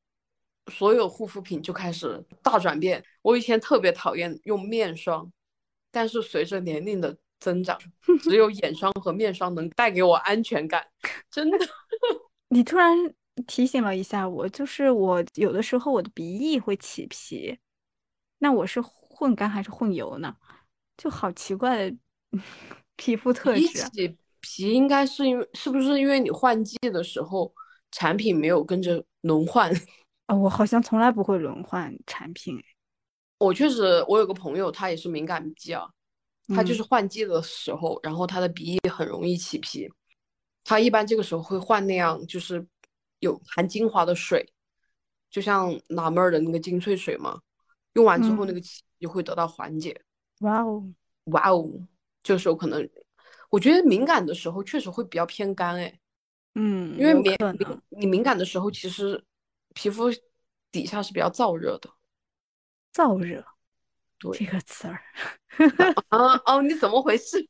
[0.72, 3.04] 所有护肤品就开始大转变。
[3.22, 5.30] 我以前特别讨厌用面霜，
[5.90, 7.78] 但是随着年龄的增长，
[8.22, 10.86] 只有眼霜和面霜能带给我安全感，
[11.30, 11.58] 真的。
[12.48, 12.96] 你突然
[13.46, 17.58] 提醒了一下我，就是我有的时候我的鼻翼会起皮，
[18.38, 20.36] 那我是混干还是混油呢？
[20.96, 21.96] 就好奇怪的
[22.94, 23.88] 皮肤特比质啊。
[23.88, 27.50] 起皮，应该是因为是不是因为你换季的时候
[27.90, 29.72] 产品没有跟着轮换？
[30.26, 32.64] 啊，我好像从来不会轮换产品，哎
[33.38, 35.88] 我确实，我有个朋友，他也是敏感肌啊，
[36.48, 39.90] 他就是嗯换季的时候，然后他的鼻翼很容易起皮，
[40.62, 42.66] 他一般这个时候会换那样就是
[43.20, 44.48] 有含精华的水，
[45.30, 47.40] 就像纳闷儿的那个精粹水嘛，
[47.94, 48.54] 用完之后那嗯。
[48.54, 50.00] 个起就会得到缓解。
[50.40, 50.92] 哇哦，
[51.24, 51.70] 哇哦，
[52.22, 52.88] 这个时候可能，
[53.54, 56.00] 我觉得敏感的时候确实会比较偏干哎，
[56.56, 57.36] 嗯，因为敏
[57.88, 59.24] 你敏感的时候，其实
[59.74, 60.06] 皮肤
[60.72, 61.88] 底下是比较燥热的。
[62.92, 63.44] 燥热
[64.18, 65.00] 对这个词儿，
[66.10, 67.48] 啊哦，你怎么回事？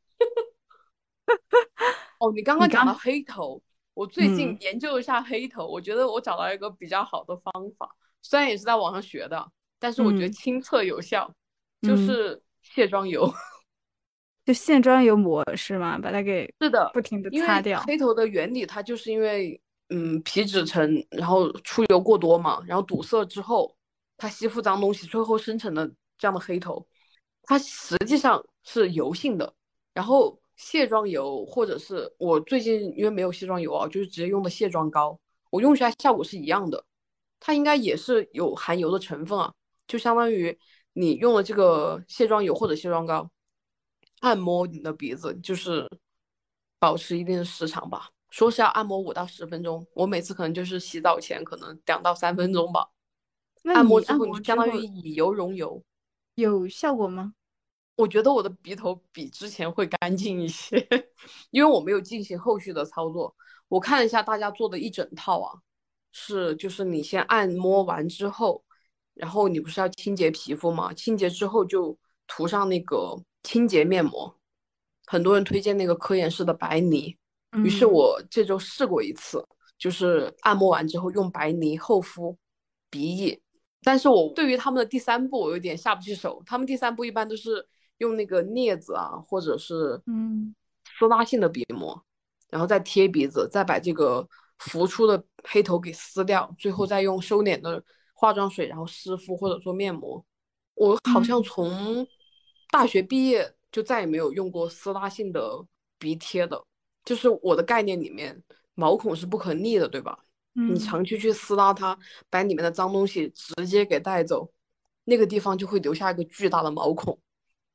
[2.19, 3.63] 哦，你刚你刚刚讲到黑头，
[3.95, 11.33] 我最近嗯研究一下黑头，我觉得我找到一个比较好的方法，虽然也是在网上学的，但是我觉得嗯亲测有效，
[11.81, 13.33] 就嗯是卸妆油。
[14.45, 15.99] 就卸妆油抹是吗？
[15.99, 17.83] 把它给是的，不停的擦掉。
[17.87, 23.75] 黑头的原理，它就是因为嗯皮脂层，然后出油过多嘛，然后堵塞之后，
[24.17, 26.87] 它吸附脏东西，最后生成的这样的黑头，
[27.45, 29.55] 它实际上是油性的。
[29.95, 35.19] 然后卸妆油或者是我最近因为没有卸妆油啊，就是直接用的卸妆膏，
[35.51, 36.85] 我用起来效果是一样的，
[37.41, 39.53] 它应该也是有含油的成分啊，
[39.87, 40.59] 就相当于
[40.93, 43.31] 你用了这个卸妆油或者卸妆膏，
[44.25, 45.87] 按摩你的鼻子，就是
[46.79, 48.09] 保持一定的时长吧。
[48.31, 52.89] 说是要按摩五到十分钟，我每次可能就是洗澡前可能两到三分钟吧。
[53.65, 55.83] 按摩之后，你相当于以油溶油，
[56.37, 57.35] 有效果吗？
[57.97, 60.75] 我觉得我的鼻头比之前会干净一些，
[61.53, 63.37] 因为我没有进行后续的操作。
[63.69, 65.53] 我看了一下大家做的一整套啊，
[66.13, 68.65] 是就是你先按摩完之后，
[69.15, 70.93] 然后你不是要清洁皮肤吗？
[70.93, 71.97] 清洁之后就
[72.27, 74.35] 涂上那个清洁面膜。
[75.07, 77.17] 很多人推荐那个科颜氏的白泥，
[77.63, 79.47] 于是我这周试过一次，
[79.79, 82.37] 就是按摩完之后用白泥厚敷
[82.91, 83.41] 鼻翼。
[83.83, 87.65] 但是我对于他们的第三步我有点下不去手，他们第三步一般都是
[87.99, 90.55] 用那个镊子啊，或者是嗯
[90.99, 92.03] 撕拉性的鼻膜，
[92.49, 94.27] 然后再贴鼻子，再把这个
[94.59, 97.85] 浮出的黑头给撕掉，最后再用收敛的
[98.15, 100.25] 化妆水然后湿敷或者做面膜。
[100.77, 102.07] 我好像从
[102.75, 105.65] 大学毕业就再也没有用过撕拉性的
[105.97, 106.61] 鼻贴的，
[107.05, 108.43] 就是我的概念里面
[108.75, 110.19] 毛孔是不可逆的，对吧？
[110.55, 111.97] 你长期去撕拉它，
[112.29, 114.53] 把里面的脏东西直接给带走，
[115.05, 117.17] 那个地方就会留下一个巨大的毛孔，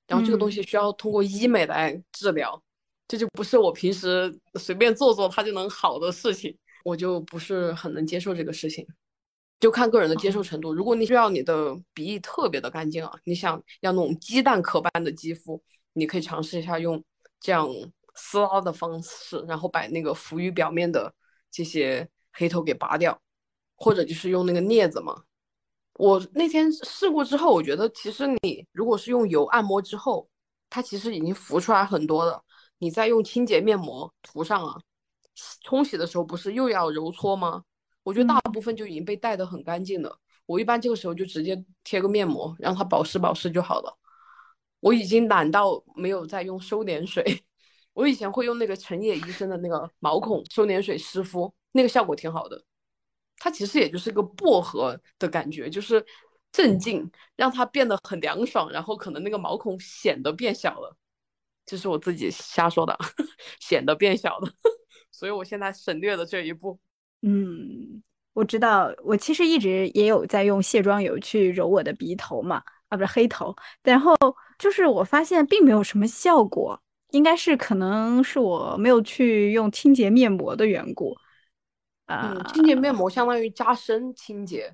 [0.06, 2.62] 然后这个东西需要通过医美来治疗，
[3.08, 8.86] 这就不是我平时随便做做它就能好的事情，我就不是很能接受这个事情，
[9.60, 10.74] 就看个人的接受程度。
[10.74, 15.62] 如果你需要你的鼻翼特别的干净啊，你想要那种鸡蛋壳般的肌肤，
[15.94, 17.04] 你可以尝试一下用
[17.40, 17.68] 这样
[18.16, 21.14] 撕拉的方式，然后把那个浮于表面的
[21.52, 22.10] 这些。
[22.32, 23.20] 黑头给拔掉，
[23.76, 25.24] 或者就是用那个镊子嘛。
[25.96, 30.30] 我那天试过之后，我觉得其实你如果是用油按摩之后，
[30.70, 32.42] 它其实已经浮出来很多了。
[32.78, 34.80] 你再用清洁面膜涂上啊，
[35.64, 37.64] 冲洗的时候不是又要揉搓吗？
[38.10, 40.20] 我觉得大部分就已经被带的很干净了。
[40.48, 43.96] 我一般这个时候就直接贴个面膜，让它保湿保湿就好了。
[44.80, 47.24] 我已经懒到没有再用收敛水，
[47.94, 51.54] 我以前会用那个陈野医生的那个毛孔收敛水湿敷。
[51.72, 52.60] 那个效果挺好的，
[53.38, 56.04] 它其实也就是个薄荷的感觉，就是
[56.52, 60.98] 镇静，让它变得很凉爽，然后可能那个毛孔显得变小了，
[61.64, 62.98] 这是我自己瞎说的，
[63.62, 64.52] 显得变小了，
[65.14, 66.80] 所以我现在省略了这一步。
[67.22, 68.02] 嗯，
[68.34, 74.16] 我知道，我其实一直也有在用卸妆油去揉我的鼻头嘛，啊，不是黑头，然后
[74.58, 81.16] 就是我发现并没有什么效果，应该是可能是我没有去用清洁面膜的缘故。
[82.06, 84.74] 嗯，清洁面膜相当于加深清洁。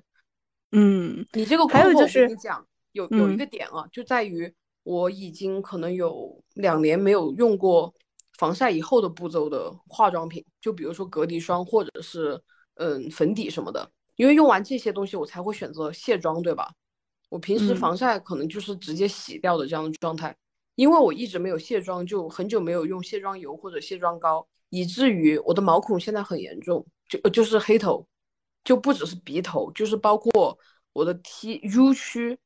[0.72, 4.52] 嗯，你这个还有就是你讲有有一个点啊，就在于
[4.84, 7.92] 我已经可能有两年没有用过
[8.38, 12.40] 防晒以后的步骤的化妆品，就比如说隔离霜或者是
[12.74, 16.72] 嗯粉底什么的，因为用完这些东西我才会选择卸妆，对吧？
[17.28, 20.36] 我平时防晒可能就是直接洗掉的这样的状态，
[20.74, 26.86] 因为我一直没有卸妆，就很久没有用卸妆油或者卸妆膏，以至于我的毛孔现在很严重。
[27.08, 28.04] 就就是黑头，
[28.64, 30.58] 就不只是鼻头，就是包括
[30.92, 32.36] 我的 T U 区，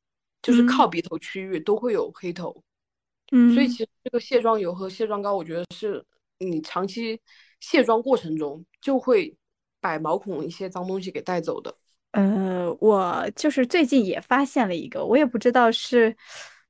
[0.43, 2.51] 就是靠鼻头区域都会有黑头。
[2.51, 2.70] 嗯，
[3.55, 6.05] 所以其实这个卸妆油和卸妆膏，我觉得是
[6.39, 7.21] 你长期
[7.61, 9.37] 卸妆过程中就会
[9.81, 11.75] 把毛孔一些脏东西给带走的。
[12.13, 16.17] 呃，我就是最近也发现了一个，我也不知道是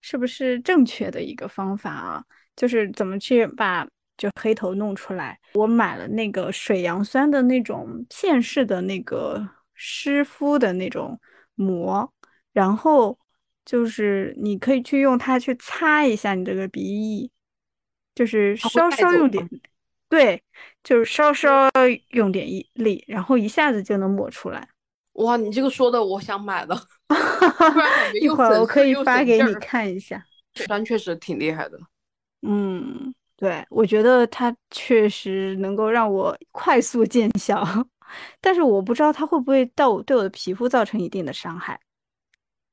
[0.00, 2.24] 是不是正确的一个方法啊，
[2.56, 3.86] 就是怎么去把。
[4.20, 11.18] 就黑头弄出来，我买了那个水杨酸的那种片式的那个湿敷的那种
[11.54, 12.12] 膜，
[12.52, 13.18] 然后
[13.70, 17.30] 就是你可以去用它去擦一下你这个鼻翼，
[18.16, 19.48] 就是稍稍用点，
[20.08, 20.42] 对，
[20.82, 21.70] 就是稍稍
[22.08, 22.44] 用点
[22.74, 24.70] 力，然后一下子就能抹出来。
[25.12, 26.76] 哇，你这个说的我想买了，
[28.20, 30.20] 一会儿我可以发给你看一下，
[30.56, 31.78] 酸确实挺厉害的，
[32.42, 33.14] 嗯。
[33.36, 37.64] 对，我觉得它确实能够让我快速见效，
[38.38, 41.80] 但是我不知道它会不会到对我的皮肤造成一定的伤害。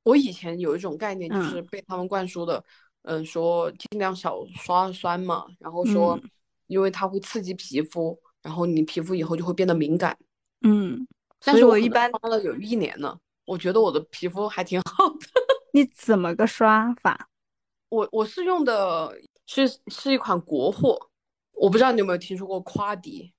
[0.08, 2.64] 我以前有一种概念，就是被他们灌输的，
[3.04, 6.20] 嗯，说尽量少刷酸嘛，然后说
[6.68, 10.18] 因为它会刺激皮肤，然后你皮肤以后就会变得敏感。
[10.62, 11.08] 嗯，
[11.44, 15.28] 但是我一般刷了有一年了，我觉得我的皮肤还挺好的。
[15.74, 17.30] 你怎么个刷法？
[17.90, 19.18] 我我是用的。
[19.50, 21.00] 是是一款国货，
[21.54, 23.32] 我不知道你有没有听说过夸迪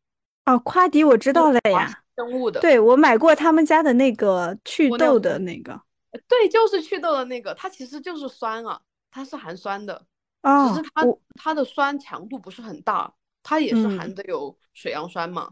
[0.47, 5.79] 哦，夸迪我知道了呀，生物的，对我买过他们家的那个祛痘的那个，
[6.27, 10.05] 对，就是祛痘的那个，它其实就是酸啊，它是含酸的，
[10.43, 13.12] 哦，只是它它的酸强度不是很大，
[13.43, 15.51] 它也是含的有水杨酸嘛，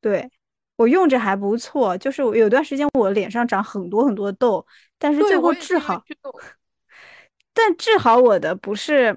[0.00, 0.30] 对
[0.76, 4.66] 我用着还不错，就是我有段时间我脸上长很多很多痘，
[4.98, 6.02] 但是最后治好。
[7.52, 9.14] 但治好我的不是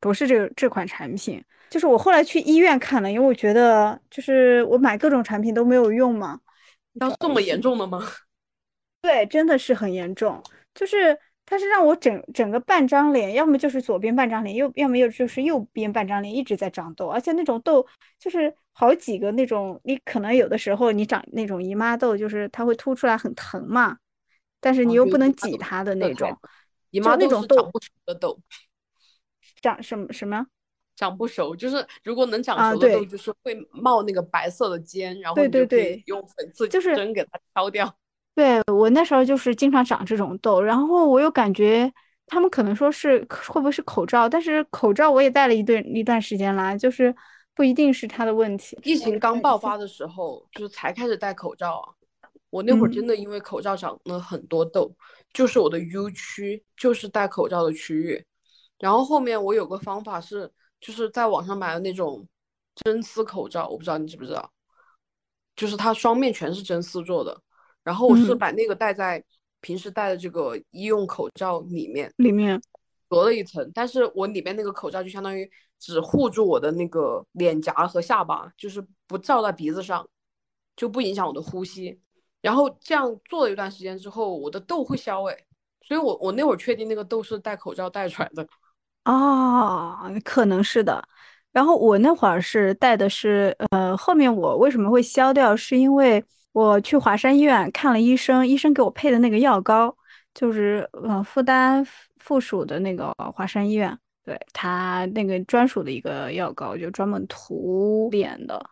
[0.00, 6.40] 不是这个这款产品，就是我后来去医院看了，因为我觉得就是我买各种产品都没有用嘛。
[6.94, 8.02] 要这么严重的吗？
[9.04, 10.42] 对，真的是很严重，
[10.74, 17.86] 就是它是让我整整个半张脸，要么就是左边半张脸，右要么又就是右边半张脸一直在长痘，而且那种痘
[18.18, 23.98] 就是好几个那种，你可能有的时候你长那种姨妈痘，就是它会凸出来很疼嘛，
[24.58, 26.34] 但是你又不能挤它的那种。
[26.88, 28.40] 姨妈那种痘长不熟的痘，
[29.60, 30.46] 长什么什么？
[30.96, 37.84] 长不熟，就是如果能长熟的痘，就是会冒那个白色的尖，然后对对对，用粉刺就是针给它挑掉。
[37.86, 38.03] 对
[38.66, 41.92] 我那时候就是经常长这种痘，然后我又感觉
[42.26, 47.14] 他们可能说是会不会是口罩，但是口罩我也戴了一段一段时间啦，就是
[47.54, 48.76] 不一定是他的问题。
[48.82, 51.94] 疫情刚爆发的时候，就是才开始戴口罩啊。
[52.50, 54.92] 我那会儿真的因为口罩长了很多痘，
[55.32, 58.24] 就是我的 U 区，就是戴口罩的区域。
[58.78, 62.26] 然后后面我有个方法是，就是在网上买的那种
[62.76, 64.50] 真丝口罩，我不知道你知不知道，
[65.56, 67.40] 就是它双面全是真丝做的。
[67.84, 69.22] 然后我是把那个戴在
[69.60, 72.60] 平时戴的这个医用口罩里面，里面
[73.08, 80.04] 隔了一层，但是我里面那个口罩就相当于只护住我的那个脸颊和下巴，就是不罩在鼻子上，
[80.74, 82.00] 就不影响我的呼吸。
[82.40, 85.36] 然后这样做了一段时间之后，我的痘会消哎，
[85.82, 88.46] 所以我我那会儿确定那个痘是戴口罩戴出来的，
[89.04, 91.06] 啊，可能是的。
[91.52, 96.22] 然后我那会儿是戴的是，呃，后面我为什么会消掉，是因为
[96.54, 99.92] 我去华山医院看了医生，医生给我配的那个药膏，
[100.32, 101.84] 就是呃复旦
[102.18, 108.70] 附属的那个华山医院，对他那个专属的一个药膏，就专门涂脸的。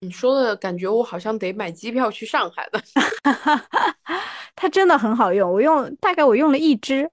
[0.00, 2.80] 你说的感觉我好像得买机票去上海了。
[4.56, 7.10] 它真的很好用，我用大概我用了一支，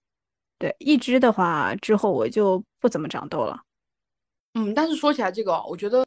[0.58, 3.60] 对一支的话之后我就不怎么长痘了。
[4.54, 6.02] 嗯，但是说起来这个，我觉得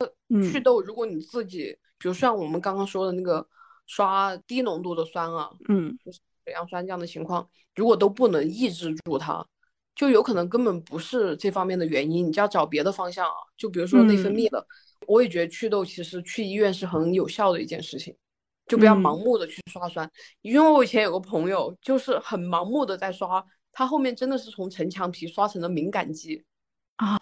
[0.51, 3.47] 祛痘，如果你自己，比如像我们刚刚说的那个
[3.91, 9.45] 刷低浓度的酸啊，嗯，就是水杨酸这样的情况，如果都不能抑制住它，
[9.97, 14.65] 就有可能根本不是这方面的原因，你就要找别的方向啊，就比如说内分泌的。
[15.09, 18.15] 我也觉得祛痘其实去医院是很有效的一件事情，
[18.69, 20.09] 就不要盲目的去刷酸。
[20.43, 26.45] 因为我以前有个朋友就是很盲目的在刷，他后面真的是从城墙皮刷成了敏感肌
[26.95, 27.19] 啊。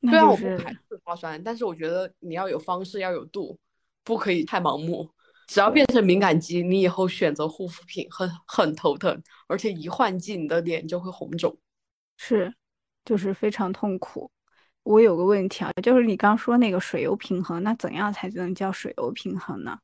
[0.00, 3.58] 虽然我不排斥刷酸，但是我觉得你要有方式，要有度，
[4.04, 5.10] 不可以太盲目。
[5.48, 11.56] 只要变成敏感肌，你以后选择护肤品很很头疼，而且一换季你的脸就会红肿，
[12.18, 12.54] 是，
[13.04, 14.30] 就是非常痛苦。
[14.82, 19.78] 我有个问题啊，就是你刚说那个水油平衡，那怎样才能叫水油平衡呢？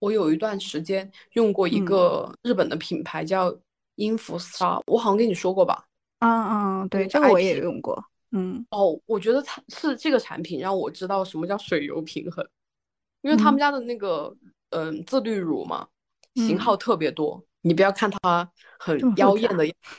[0.00, 3.56] 我有一段时间用过一个日本的品牌叫
[3.94, 5.84] 英孚纱，我好像跟你说过吧？
[6.18, 8.04] 嗯嗯，对，这个我也用过。
[8.32, 12.44] 嗯，哦，我觉得它是这个产品让我知道什么叫水油平衡，
[13.22, 14.36] 因为他们家的那个
[14.70, 15.88] 嗯自律乳嘛，
[16.34, 19.96] 型号特别多，你不要看它很妖艳的样子，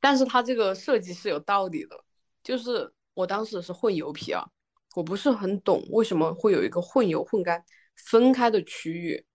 [0.00, 2.04] 但是它这个设计是有道理的，
[2.42, 2.92] 就是。
[3.18, 4.46] 我当时是混油皮啊，
[4.94, 7.60] 我不是很懂为什么会有一个混油混干
[7.96, 9.26] 分开的区域，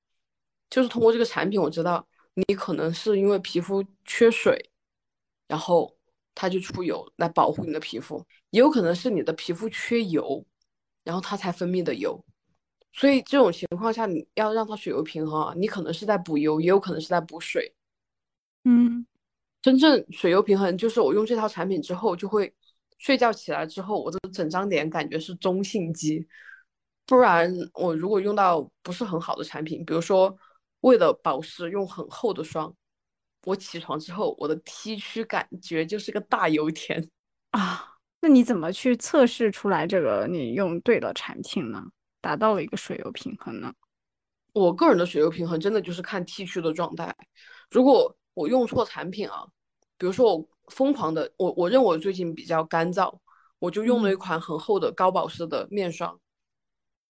[0.69, 4.71] 就是通过这个产品我知道你可能是因为皮肤缺水，
[5.49, 5.93] 然后
[6.33, 10.45] 它就出油来保护你的皮肤，也有可能是你的皮肤缺油，
[11.03, 12.23] 然后它才分泌的油，
[12.93, 17.73] 所以这种情况下你要让它水油平衡啊，你可能是在补油，也有可能是在补水，
[18.63, 19.05] 嗯，
[19.61, 22.53] 真正水油平衡就是我用这套产品之后就会。
[22.99, 26.25] 睡觉起来之后，我的整张脸感觉是中性肌，
[27.05, 30.33] 不然我如果用到不是很好的产品，比如说
[30.81, 32.73] 为了保湿用很厚的霜，
[33.43, 37.05] 我起床之后我的 T 区感觉就是个大油田
[37.51, 37.97] 啊。
[38.21, 41.83] 那你怎么去测试出来这个你用对了产品呢？
[42.23, 43.71] 达到了一个水油平衡呢？
[44.53, 47.15] 我个人的水油平衡真的就是看 T 区的状态，
[47.69, 49.45] 如果我用错产品啊，
[49.97, 50.49] 比如说我。
[50.69, 53.13] 疯狂的，我我认为我最近比较干燥，
[53.59, 56.17] 我就用了一款很厚的高保湿的面霜，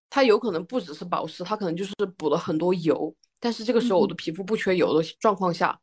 [0.09, 5.79] 它有可能不只是保湿，它可能就是补了很多油，但是这个时候我的皮肤不缺油的状况下，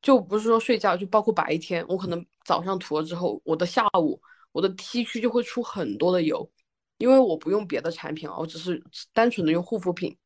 [0.00, 4.18] 就不是说睡觉，就包括白天，我可能早上涂了之后，我的下午
[4.52, 6.50] 我的 T 区就会出很多的油，
[6.98, 8.82] 因为我不用别的产品啊，我只是
[9.12, 10.16] 单纯的用护肤品，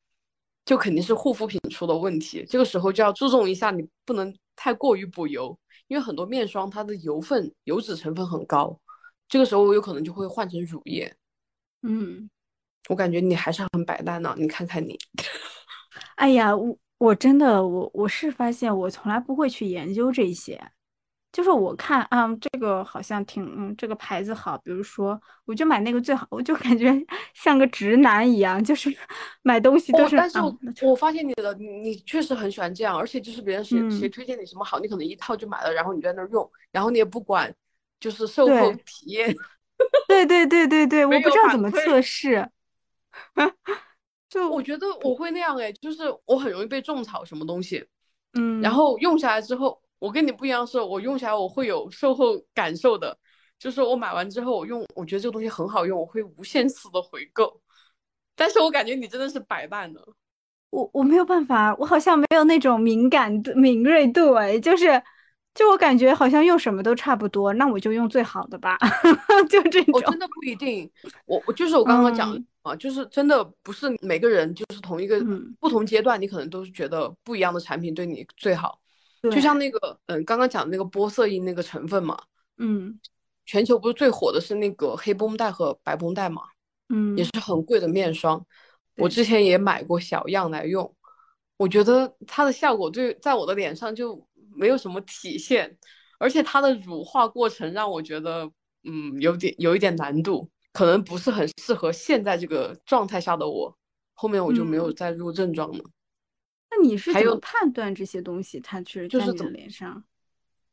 [0.64, 5.56] 就肯定是护肤品出了问题，这个时候就要注重一下，你不能太过于补油。
[5.88, 8.80] 因为很多面霜它的油分、油脂成分很高，
[9.28, 11.14] 这个时候我有可能就会换成乳液。
[11.82, 12.30] 嗯，
[12.88, 14.98] 我感觉你还是很摆烂呢，你看看你。
[16.14, 20.58] 哎呀，我我真的我我是发现我从来不会去研究这些，
[21.32, 26.92] 就是我看啊，这个好像挺嗯，这个牌子好，比如说我就买那个最好，我就感觉
[27.34, 28.94] 像个直男一样，就是
[29.42, 30.16] 买东西都是。
[30.16, 37.52] 但是啊我我发现你的你你确实很喜欢这样，而且就是别人谁谁嗯推荐你什么好，你可能一套就买了，然后你就在那儿用，然后你也不管
[37.98, 39.34] 就是售后体验。
[40.06, 42.48] 对对对对对，我不知道怎么测试，
[44.28, 47.84] 就我觉得我会那样哎，就是我很容易被种草什么东西，
[48.34, 53.16] 嗯，然后用下来之后，我跟你不一样，是我用起来我会有售后感受的，
[53.56, 57.60] 就是我买完之后我用，我觉得这个东西很好用，我会无限次的回购。
[58.34, 60.04] 但是我感觉你真的是摆烂的，
[60.70, 65.00] 我我没有办法，我好像没有那种敏感度、敏锐度哎，就是
[65.54, 68.76] 就我感觉好像用什么都差不多，那我就用最好的吧，
[69.48, 69.94] 就这种。
[69.94, 70.90] 我真的不一定，
[71.26, 78.81] 我我就是我刚刚讲啊，就是真的不是每个人就是同一个嗯不同阶段，你可能都是觉得不一样的产品对你最好。
[79.30, 82.18] 就像那个嗯，刚刚讲的那个玻色因那个成分嘛，
[82.58, 82.98] 嗯
[83.44, 86.42] 全球不是最火的是那个黑绷带和白绷带嘛，
[86.88, 88.44] 嗯也是很贵的面霜。
[88.96, 90.94] 我之前也买过小样来用，
[91.56, 95.78] 我觉得它的效果对在我的脸上就没有什么体现，
[96.18, 98.50] 而且它的乳化过程让我觉得
[98.84, 103.76] 嗯有点有一点难度，可能不是很适合现在这个状态下的我。
[104.14, 105.78] 后面我就没有嗯再入正装了。
[105.78, 106.01] 那
[106.82, 110.02] 你是怎么还有判断这些东西它是在你的就是怎么脸上？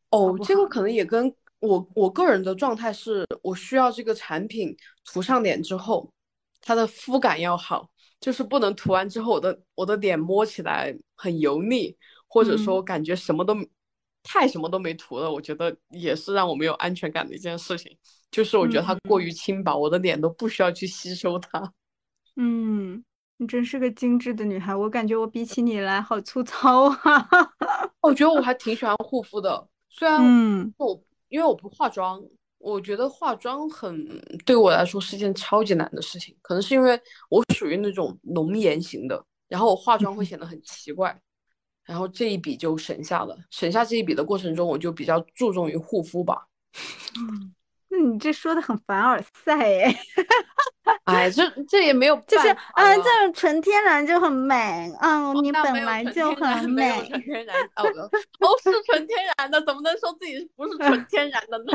[0.09, 6.11] 哦，这个可能也跟我我个人的状态是，我需要这个产品涂上脸之后，
[6.61, 7.89] 它的肤感要好，
[8.19, 11.95] 就是不能涂完之后我的我的脸摸起来很油腻，
[12.27, 13.55] 或者说嗯感觉什么都
[14.23, 17.95] 太什么都没涂了，我觉得也是让我没有安全感的一件事情。
[18.31, 21.73] 就是我觉得它过嗯于轻薄，我的脸都不需要去吸收它。
[22.35, 23.03] 嗯，
[23.41, 27.29] 你真是个精致的女孩，我感觉我比起你来好粗糙啊。
[28.01, 32.21] 我觉得我还挺喜欢护肤的，虽然嗯我因为我不化妆，
[32.57, 34.05] 我觉得化妆很
[34.45, 41.17] 对我来说是件超级难的事情，可能是因为我属于那种浓颜型的，然后我化妆会显得很奇怪，
[41.85, 43.37] 然后这一笔就省下了。
[43.51, 46.45] 省下这一笔的过程中，我就比较注重于护肤吧。
[47.17, 47.55] 嗯，
[47.87, 49.95] 那你这说的很凡尔赛哎。
[51.05, 57.07] 哎，这这也没有就是办法啊，这种纯天然就很美，嗯，你本来就很美。
[57.09, 57.83] 纯天然，哦，
[58.39, 61.65] 都是纯天然的，怎么能说自己不是纯天然的呢？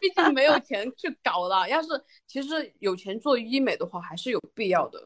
[0.00, 1.68] 毕竟没有钱去搞了。
[1.68, 1.88] 要是
[2.26, 5.00] 其实有钱做医美的话，还是有必要的。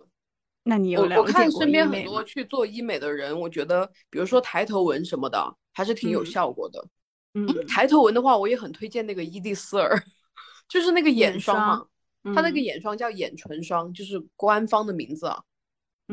[0.63, 2.23] 那你有我看身边很多？
[2.25, 6.85] 去做医美的人，我觉得，比如说抬头纹什么的，还是挺有嗯效果的。
[7.35, 9.97] 嗯，抬头纹的话，我也很推荐那个伊蒂丝尔，
[10.69, 11.85] 就是那个眼眼霜嘛。
[12.35, 15.43] 它那个嗯眼霜叫眼唇霜，就是官方的名字啊。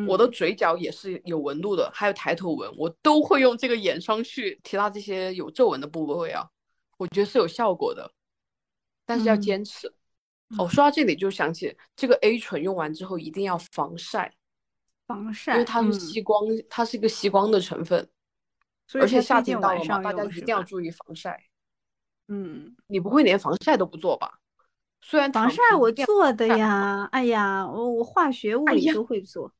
[0.07, 6.49] 我的嗯嘴角也是有纹路的，还有抬头纹，我都会用这个眼霜去提拉这些有皱纹的部位啊，
[6.97, 8.11] 我觉得是有效果的，
[9.05, 9.93] 但是要嗯坚持。
[10.57, 14.33] 哦，说到这里就想起这个 A 醇用完之后一定要防晒，
[15.05, 18.09] 防晒，因为它是嗯吸光，它是一个吸光的成分，
[18.93, 21.39] 而且夏天到了嘛，大家一定要注意防晒。
[22.29, 24.39] 嗯，你不会连防晒都不做吧？
[25.03, 29.51] 虽然防晒我做的呀，哎呀，我我化学物理都会做。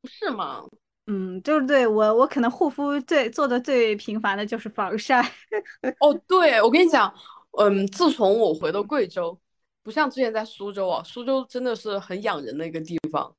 [0.00, 0.64] 不是吗？
[1.06, 5.20] 嗯，就是对我我可能护肤最做的最频繁的就是防晒。
[6.00, 7.12] 哦，对，我跟你讲，
[7.58, 9.38] 嗯，自从我回到贵州，
[9.82, 13.34] 不像之前在苏州啊，苏州真的是很养人的一个地方。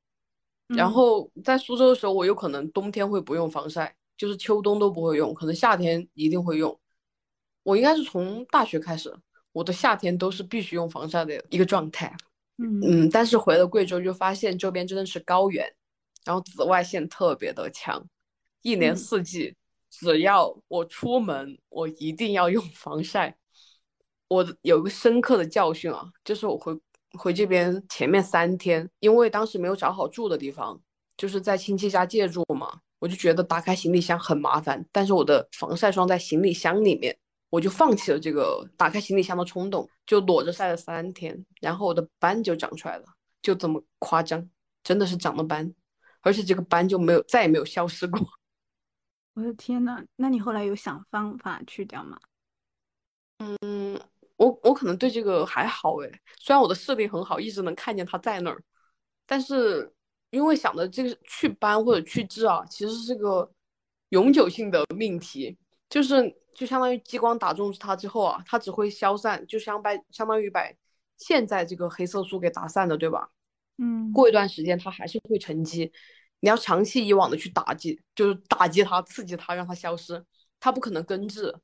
[0.68, 6.78] 然嗯后在苏州的时候，我有可能冬天会不用防晒，就是秋冬都不会用，可能夏天一定会用。
[7.62, 9.14] 我应该是从大学开始，
[9.54, 12.14] 我的夏天都是必须用防晒的一个状态。
[12.58, 15.66] 嗯嗯，但是回了贵州就发现周边真的是高原，
[16.24, 18.06] 然后紫外线特别的强，
[18.62, 19.54] 一年嗯四季
[19.90, 23.36] 只要我出门，我一定要用 防晒。
[24.28, 26.76] 我有一个深刻的教训啊，就是我回
[27.18, 30.80] 回这边前面三天，因为当时没有找好住的地方，
[31.16, 37.16] 就是在亲戚家借住嘛，我就觉得打开行李箱很麻烦，但是我的防晒霜在行李箱里面，
[37.54, 43.04] 我就放弃了这个打开行李箱的冲动，就裸着晒了三天，然后我的斑就长出来了，
[43.42, 44.50] 就这么夸张，
[44.82, 45.72] 真的是长了斑，
[46.22, 48.20] 而且这个斑就没有再也没有消失过。
[49.34, 52.18] 我的天呐，那你后来有想方法去掉吗？
[53.38, 54.00] 嗯
[54.34, 58.60] 我我可能对这个还好诶，虽然我的视力很好，一直能看见它在那儿，
[59.26, 59.94] 但是
[60.30, 63.48] 因为想的这个去斑或者去痣啊，其实是个
[64.08, 65.56] 永久性的命题，
[65.94, 70.60] 就是就相当于激光打中它之后啊，它只会消散，就相当相当于把
[71.18, 73.30] 现在这个黑色素给打散了，对吧？
[73.78, 75.92] 嗯过一段时间它还是会沉积，
[76.40, 80.20] 你要长期以往的去打击，就是打击它、刺激它，让它消失，
[80.58, 81.54] 它不可能根治。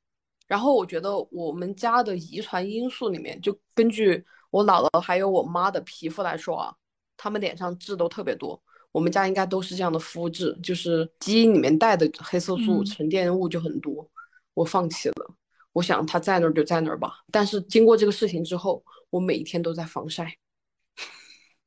[0.47, 6.73] 然后我觉得我们家的遗传因素里面，就根据我姥姥还有我妈的皮肤来说啊，
[7.17, 8.63] 他们脸上痣都特别多。
[8.93, 14.09] 我们家应该都是这样的肤质，就是基因里面带的黑色素沉淀物就很多。
[14.53, 15.35] 我放弃了，
[15.73, 17.19] 我想它在那儿就在那儿吧。
[17.31, 20.37] 但是经过这个事情之后，我每一天都在防晒，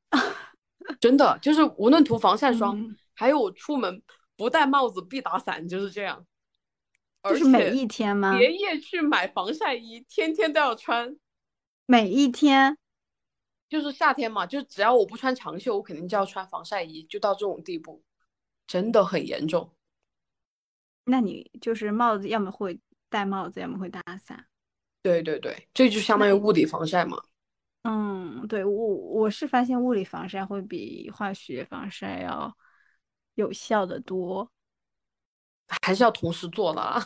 [0.99, 4.01] 真的就是无论涂防晒霜，还有我出门
[4.35, 6.25] 不戴帽子必打伞，就是这样。
[7.23, 8.37] 就是每一天吗？
[8.37, 11.17] 连夜去买防晒衣，天天都要穿。
[11.87, 12.77] 每一天，
[13.67, 18.03] 就是夏天嘛，就只要我不穿长袖，我肯定就要穿防晒衣，就到这种地步，
[18.67, 19.74] 真的很严重。
[21.05, 22.79] 那你就是帽子，要么会
[23.09, 24.45] 戴帽子，要么会打伞。
[25.01, 27.21] 对对对，这就相当于物理防晒嘛。
[27.83, 32.57] 嗯，对我我是发现物理防晒会比化学防晒要
[33.35, 34.51] 有效的多。
[35.81, 37.01] 还是要同时做的，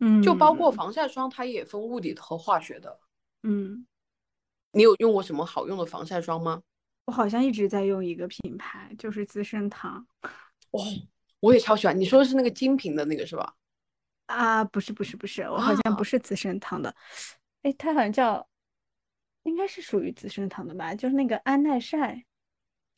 [0.00, 2.98] 嗯，就包括防晒霜，它也分物理和化学的，
[3.44, 3.86] 嗯，
[4.72, 6.62] 你有用过什么好用的防晒霜吗？
[7.04, 10.04] 我好像一直在用一个品牌，就是资生堂。
[10.70, 10.80] 哦，
[11.40, 11.98] 我也超喜欢。
[11.98, 13.54] 你说的是那个精品的那个是吧？
[14.26, 16.94] 啊，不是不是不是，我好像不是资生堂的，
[17.62, 18.46] 哎，它好像叫，
[19.42, 20.94] 应该是属于资生堂的吧？
[20.94, 22.24] 就是那个安耐晒。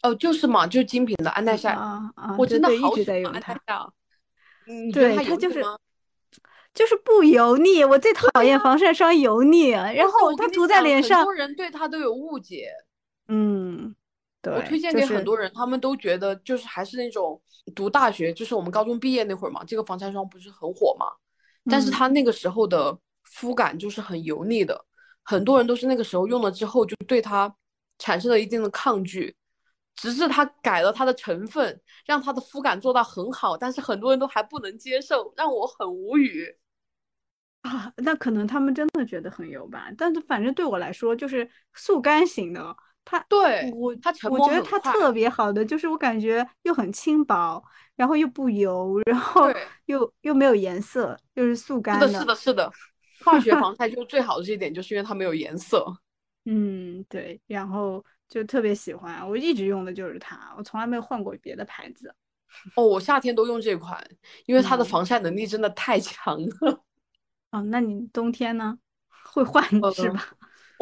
[0.02, 2.36] 哦，就是嘛，就是精品的安耐晒啊啊！
[2.36, 3.54] 我真的一直在用它。
[4.92, 5.62] 对它就是
[6.74, 9.70] 就是不油腻，我最讨厌防晒霜油腻。
[9.70, 12.72] 然后它涂在脸上，很多人对它都有误解。
[13.28, 13.94] 嗯，
[14.42, 14.52] 对。
[14.52, 17.40] 我推荐给很多人，他们都觉得就是还是那种
[17.74, 21.06] 读大学，就是我们高中毕业那会儿嘛，这个防晒霜不是很火嘛？
[21.70, 24.84] 但是它那个时候的肤感就是很油腻的，
[25.22, 27.54] 很多人都是那个时候用了之后就对它
[27.98, 29.34] 产生了一定的抗拒。
[29.94, 36.56] 直至它改了它的成分，让它的肤感做到很好，但是很多人都还不能接受，让我很无语
[37.60, 37.92] 啊！
[37.98, 39.92] 那可能他们真的觉得很油吧？
[39.98, 42.74] 但是反正对我来说，就是速干型的，
[43.04, 47.62] 它对我它我觉得它特别好的，就是我感觉又很轻薄，
[47.96, 49.52] 然后又不油，然后
[49.86, 52.06] 又又没有颜色，又是速干的。
[52.06, 52.72] 是的，是的，是的。
[53.24, 55.86] 化学防 晒就最好的这一点，就是因为它没有颜色。
[56.44, 58.04] 嗯，对，然后。
[58.28, 62.14] 就特别喜欢，我一直用的就是它，我从来没有换过别的牌子。
[62.76, 64.02] 哦，我夏天都用这款，
[64.46, 66.82] 因为它的防晒能力真的太强了。
[67.50, 68.78] 哦，那你冬天呢？
[69.24, 70.28] 会换是吧？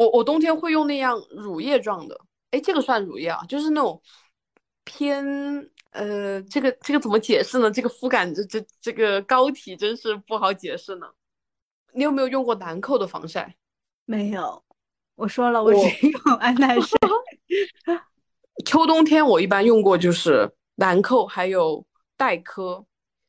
[0.01, 4.01] 我我冬天会用那样乳液状的，哎，这个算乳液啊，就是那种
[4.83, 5.23] 偏
[5.91, 7.69] 呃，这个这个怎么解释呢？
[7.69, 11.05] 这个肤感这这这个膏体真是不好解释呢。
[11.93, 13.55] 你有没有用过兰蔻的防晒？
[14.05, 14.63] 没有，
[15.13, 16.97] 我说了，我只用 安耐晒。
[18.65, 21.85] 秋冬天我一般用过就是兰蔻，还有
[22.17, 22.83] 黛珂，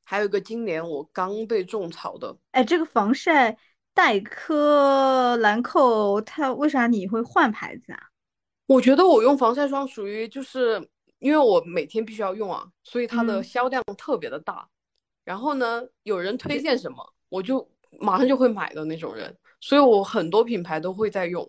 [0.04, 2.34] 还有一个今年我刚被种草的。
[2.52, 3.58] 哎，这个防晒
[3.94, 8.00] 黛珂、兰蔻，它为啥你会换牌子啊？
[8.66, 10.88] 我觉得我用防晒霜属于就是
[11.18, 14.66] 因为我每天必须要用啊，所以它的销量特别的大。
[15.24, 17.68] 然后呢，有人推荐什么，我就
[18.00, 21.48] 马上就会买的那种人，所以我很多品牌都会在用。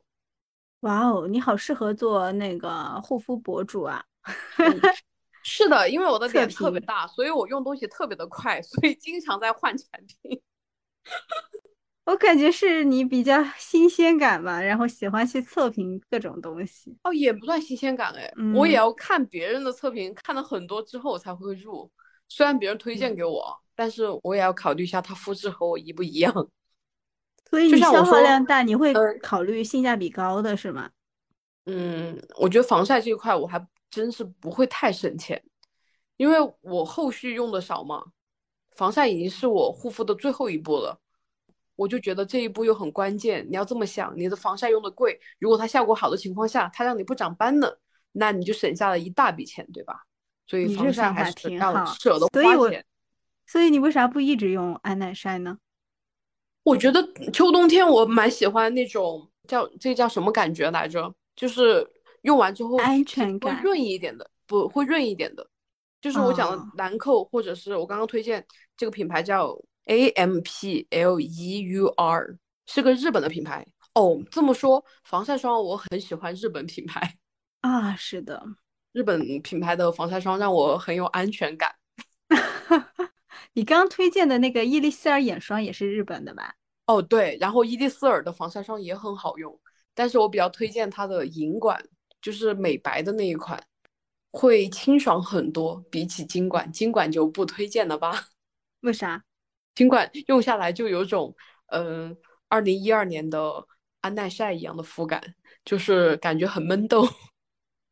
[0.81, 4.03] 哇哦，你好适合做那个护肤博主啊！
[5.43, 10.41] 是的，因为我的脸特别大，所以我用东西特别的快，所以经常在换产品。
[12.05, 16.97] 我感觉是你比较新鲜感吧，然后喜欢去测评各种东西。
[17.03, 21.89] 哦，也不算新鲜感哎，我也要看别人的测评，看了很多之后我才会入。
[22.27, 26.33] 虽然别人推荐给我，但是我也要考虑一下它肤质和我一不一样。
[27.49, 30.89] 所以你消耗量大，你会考虑性价比高的是吗？
[31.65, 35.41] 嗯，我觉得防晒这一块我还真是不会太省钱，
[36.17, 38.03] 因为我后续用的少嘛。
[38.75, 40.99] 防晒已经是我护肤的最后一步了，
[41.75, 43.45] 我就觉得这一步又很关键。
[43.49, 47.71] 你要这么想，你的防晒用的贵，如果它效果好的情况下，它让你不长斑呢，
[48.11, 50.03] 那你就省下了一大笔钱，对吧？
[50.45, 52.85] 所以防晒还是要舍得花钱。
[53.45, 55.57] 所以你为啥不一直用安耐晒呢？
[56.63, 57.01] 我觉得
[57.31, 61.13] 秋冬天我蛮喜欢那种叫这叫什么感觉来着？
[61.35, 61.85] 就是
[62.21, 65.45] 用完之后安全感会润一点的，不会润一点的。
[65.99, 68.45] 就是我讲的兰蔻，或者是我刚刚推荐
[68.77, 73.65] 这个品牌叫 A M P L E U R，是个日本的品牌。
[73.95, 77.15] 哦，这么说防晒霜我很喜欢日本品牌
[77.61, 78.43] 啊，是的，
[78.91, 81.75] 日本品牌的防晒霜让我很有安全感。
[83.53, 86.55] 你刚推荐的那个伊丽丝尔眼霜也是日本的吧？
[86.87, 89.59] 哦，对，然后伊丽丝尔的防晒霜也很好用，
[89.93, 91.79] 但是我比较推荐它的银管，
[92.19, 93.61] 就是美白的那一款，
[94.31, 98.29] 会清爽很多，比起金管，金管就不推荐了吧？
[98.81, 99.23] 为啥？
[99.75, 101.35] 金管用下来就有种，
[101.67, 102.15] 嗯，
[102.47, 103.65] 二零一二年的
[104.01, 105.21] 安耐晒一样的肤感，
[105.65, 107.07] 就是感觉很闷痘。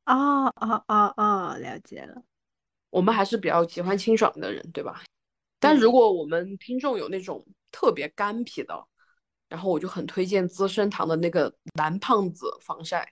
[0.04, 2.22] 啊啊啊啊，了解了。
[2.90, 5.02] 我们还是比较喜欢清爽的人，对吧？
[5.60, 8.88] 但如果我们听众有那种特别干皮的，
[9.48, 13.08] 然后我就很推荐资生堂的那个蓝胖子防晒，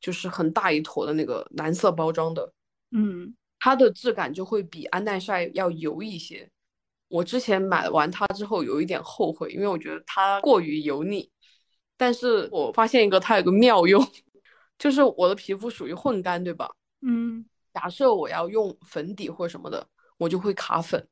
[0.00, 2.52] 就是很大一坨的那个蓝色包装的，
[2.90, 6.50] 嗯，它的质感就会比安耐晒要油一些。
[7.10, 11.28] 我之前买完它之后有一点后悔，因为我觉得它过于油腻。
[11.96, 14.00] 但是我发现一个它有个妙用，
[14.78, 16.70] 就是我的皮肤属于混干，对吧？
[17.02, 17.44] 嗯，
[17.74, 19.84] 假设我要用粉底或什么的，
[20.18, 21.06] 我就会卡粉。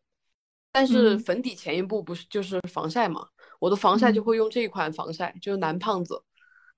[0.70, 3.26] 但是嗯粉底前一步不是就是防晒嘛？
[3.58, 6.22] 我的防晒就嗯会用这一款防晒，就是蓝胖子。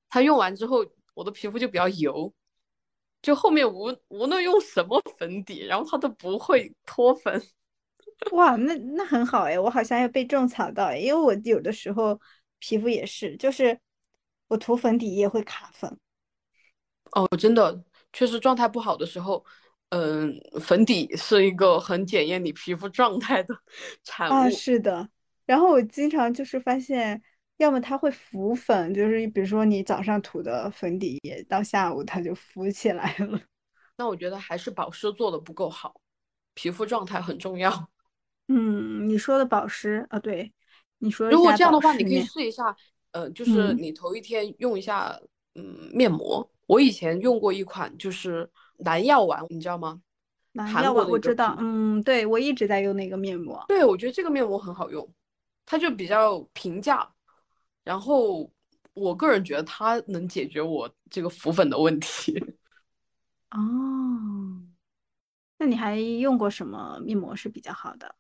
[0.09, 2.33] 它用完之后，我的皮肤就比较油，
[3.21, 7.41] 就后面无无论用什么粉底，然后它都不会脱粉。
[8.33, 12.21] 哇，那那很好哎，我好像要被种草到哎，因为我有的时候
[12.59, 13.79] 皮肤也是，就是
[14.49, 15.99] 我涂粉底液会卡粉。
[17.13, 19.45] 哦，真的，确实状态不好的时候，
[19.89, 23.55] 嗯，粉底是一个很检验你皮肤状态的
[24.05, 25.09] 产物啊，是的。
[25.47, 27.21] 然后我经常就是发现，
[27.57, 33.41] 要么它会浮粉，就是比如说你早上涂的粉底液，到下午它就浮起来了。
[33.97, 36.01] 那我觉得还是保湿做的不够好，
[36.55, 37.91] 皮肤状态很重要。
[38.53, 40.53] 嗯，你说的保湿啊，对，
[40.99, 42.77] 你说一如果下这样的话，你可以面试一下，
[43.13, 45.17] 呃，就是嗯你头一天用一下，
[45.55, 46.51] 嗯，面膜。
[46.67, 50.03] 我以前用过一款，就是蓝药丸，你知道吗？
[50.55, 53.65] 蓝药丸我知道，品嗯，对，我一直在用那个面膜。
[53.69, 55.09] 对，我觉得这个面膜很好用，
[55.65, 57.09] 它就比较平价，
[57.85, 58.51] 然后
[58.95, 62.35] 我个人觉得它能解决我这个浮粉的问题。
[63.51, 63.59] 哦，
[65.59, 68.13] 那你还用过什么面膜是比较好的？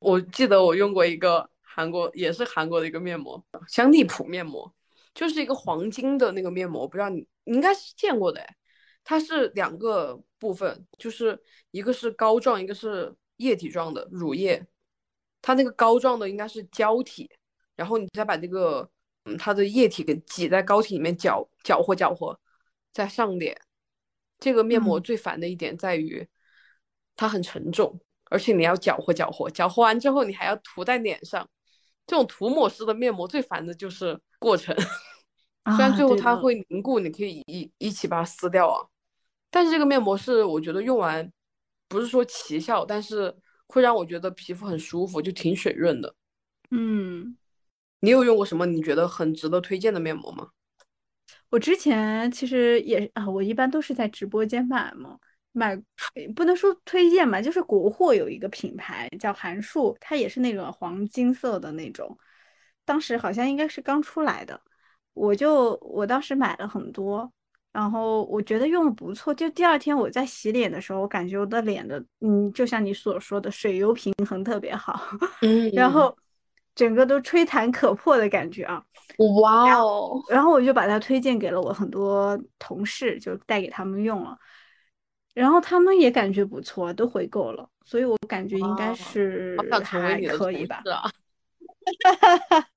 [0.00, 4.74] 我记得我用过一个韩国，也是韩国的一个面膜，香丽普面膜，
[5.14, 8.56] 就是一个黄金的那个面膜，我不知道你你应该是见过的哎，
[9.04, 11.38] 它是两个部分，就是
[11.70, 14.66] 一个是膏状，一个是液体状的乳液，
[15.42, 17.30] 它那个膏状的应该是胶体，
[17.76, 18.90] 然后你再把这个
[19.24, 22.38] 嗯它的液体给挤在膏体里面搅搅和搅和，
[22.92, 23.60] 再上脸。
[24.38, 26.26] 这个面膜嗯最烦的一点在于
[27.16, 28.00] 它很沉重。
[28.30, 31.46] 而且你要搅和搅和，搅和完之后你还要涂在脸上。
[32.06, 34.74] 这种涂抹式的面膜最烦的就是过程，
[35.76, 38.88] 虽然啊，最后它，会凝固，你可以一一起把它撕掉啊。
[39.50, 41.30] 但是这个面膜是我觉得用完
[41.88, 46.14] 不是说奇效，但是会让我觉得皮肤很舒服，就挺水润的。
[46.70, 47.36] 嗯。
[48.00, 50.48] 你有用过什么你觉得很值得推荐的面膜吗？
[51.50, 55.18] 我之前其实也啊，我一般都是在直播间买嘛，
[55.52, 55.76] 买
[56.34, 62.16] 不能说推荐吧，就是国货有一个品牌叫韩束，它也是那种黄金色的那种，
[62.84, 64.60] 当时好像应该是刚出来的，
[65.14, 67.30] 我就我当时买了很多，
[67.72, 75.00] 然后我觉得用的不错，就第二天我在洗脸的时候，我感觉我的脸的嗯，就像你所说的水油平衡特别好，
[75.42, 76.16] 嗯然后
[76.74, 78.82] 整个都吹弹可破的感觉啊。
[79.42, 84.38] 哇哦，然后我就把它推荐给了我很多同事，就带给他们用了，
[85.40, 90.82] 然后他们也感觉不错，都回购了，所以我感觉应该是还可以吧！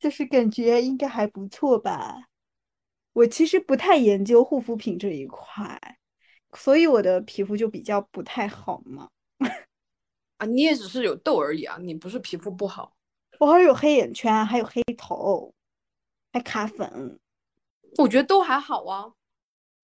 [0.00, 2.24] 就是感觉应该还不错吧。
[3.12, 5.80] 我其实不太研究护肤品这一块，
[6.54, 9.08] 所以我的皮肤就比较不太好嘛。
[10.38, 12.96] 啊，你也只是有痘而已啊，你不是皮肤不好。
[13.38, 15.54] 我还有黑眼圈，还有黑头，
[16.32, 17.20] 还卡粉。
[17.98, 19.12] 我觉得都还好啊。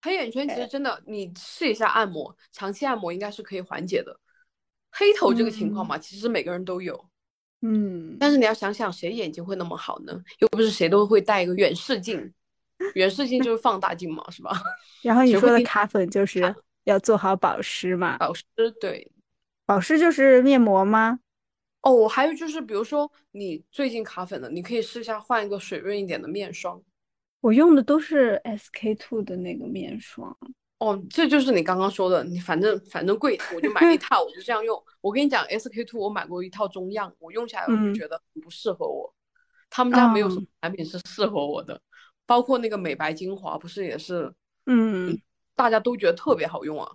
[0.01, 4.19] 黑眼圈其实真的，你试一下按摩，长期按摩应该是可以缓解的。
[4.91, 7.09] 黑头这个情况嘛，其实每个人都有，
[7.61, 10.23] 嗯，但是你要想想，谁眼睛会那么好呢？
[10.39, 12.33] 又不是谁都会戴一个远视镜，
[12.95, 14.51] 远视镜就是放大镜嘛，是吧？
[15.03, 18.17] 然后你说的卡粉就是要做好保湿嘛？
[18.17, 18.43] 保湿
[18.79, 19.11] 对。
[19.65, 21.19] 保湿就是面膜吗？
[21.81, 26.81] 哦，还有就是，比如说你最近卡粉了，你可以试一下换一个水润一点的面霜。
[27.41, 30.35] 我用的都是 SK two 的那个面霜。
[30.79, 34.79] 哦，这就是你刚刚说的，你反正反正贵，我就买一 套，我就这样用。
[35.01, 39.11] 我跟你讲，SK two 我买过一套中样，我用下来我就嗯觉得很不适合我。
[39.69, 41.81] 他们家没有什么嗯产品是适合我的，
[42.25, 44.31] 包括那个美白精华，不是也是
[44.67, 45.19] 嗯，
[45.55, 46.91] 大家都觉得特别好用啊。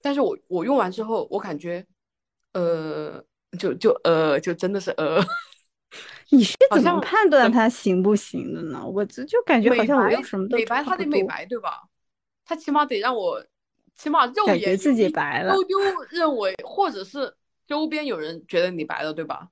[0.00, 1.86] 但是我我用完之后，我感觉，
[2.52, 3.22] 呃，
[3.58, 5.20] 就就呃，就真的是呃，
[6.30, 8.84] 你是怎么判断它行不行的呢？
[8.84, 11.28] 我就就感觉好像我用什么都美白它得美多。
[11.28, 11.82] 白对吧？
[12.44, 13.44] 它起码得让我
[13.94, 15.78] 起码肉眼自己白了丢丢
[16.10, 17.34] 认为，或者是
[17.66, 19.48] 周边有人觉得你白了，对吧？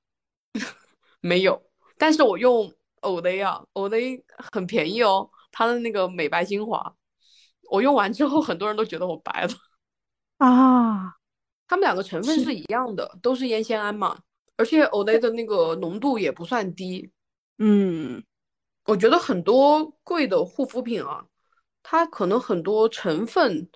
[1.21, 1.61] 没有，
[1.97, 2.71] 但是我用
[3.01, 4.21] Olay 啊，Olay
[4.53, 6.95] 很便宜哦，它的那个美白精华，
[7.69, 9.53] 我用完之后，很多人都觉得我白了。
[10.37, 11.15] 啊，
[11.67, 14.19] 它们两个成分是是一样的，都是烟酰胺嘛，
[14.57, 17.11] 而且 Olay 的那个浓度也不算低。
[17.57, 18.23] 嗯
[18.85, 21.25] 我觉得很多贵的护肤品啊，
[21.81, 23.67] 它可能很多成分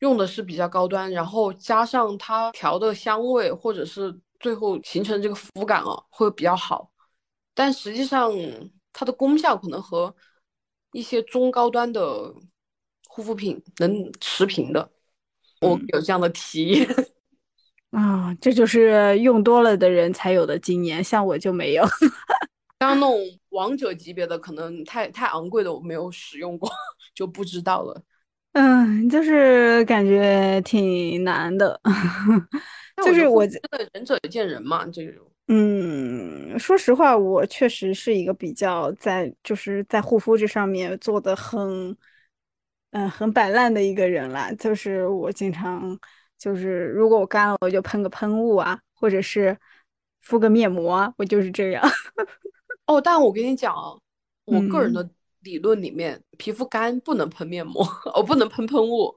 [0.00, 6.90] 用的是比较高端，然后加上它调的香味，或者是最后形成这个肤感啊，会比较好。
[7.54, 8.32] 但实际上
[8.92, 10.14] 它的功效可能和
[10.92, 12.34] 一些中高端的
[13.08, 14.90] 护肤品能持平的。
[15.60, 16.88] 我嗯有这样的体验。
[17.90, 21.84] 啊，这就是用多了的人才有的经验，像我就没有。
[22.78, 23.18] 刚那种
[23.48, 26.70] 王者级别的，可能太太昂贵的我没有使用过，
[27.14, 28.02] 就不知道了。
[28.52, 31.80] 嗯，就是感觉挺难的，
[33.04, 35.24] 就是我真的仁者见仁嘛，这种。
[35.48, 41.96] 嗯，说实话，我确实是一个比较在就是在护肤这上面做的很，
[42.90, 44.52] 嗯，很摆烂的一个人啦。
[44.58, 45.98] 就是我经常
[46.38, 49.56] 就是如果我干了，我就喷个喷雾啊，或者是
[50.20, 51.82] 敷个面膜啊，我就是这样。
[52.86, 53.92] 哦，但我跟你讲啊，
[54.44, 55.10] 我个人嗯的
[55.40, 57.84] 理论里面，皮肤干不能喷面膜，
[58.14, 59.14] 哦，不能喷喷雾，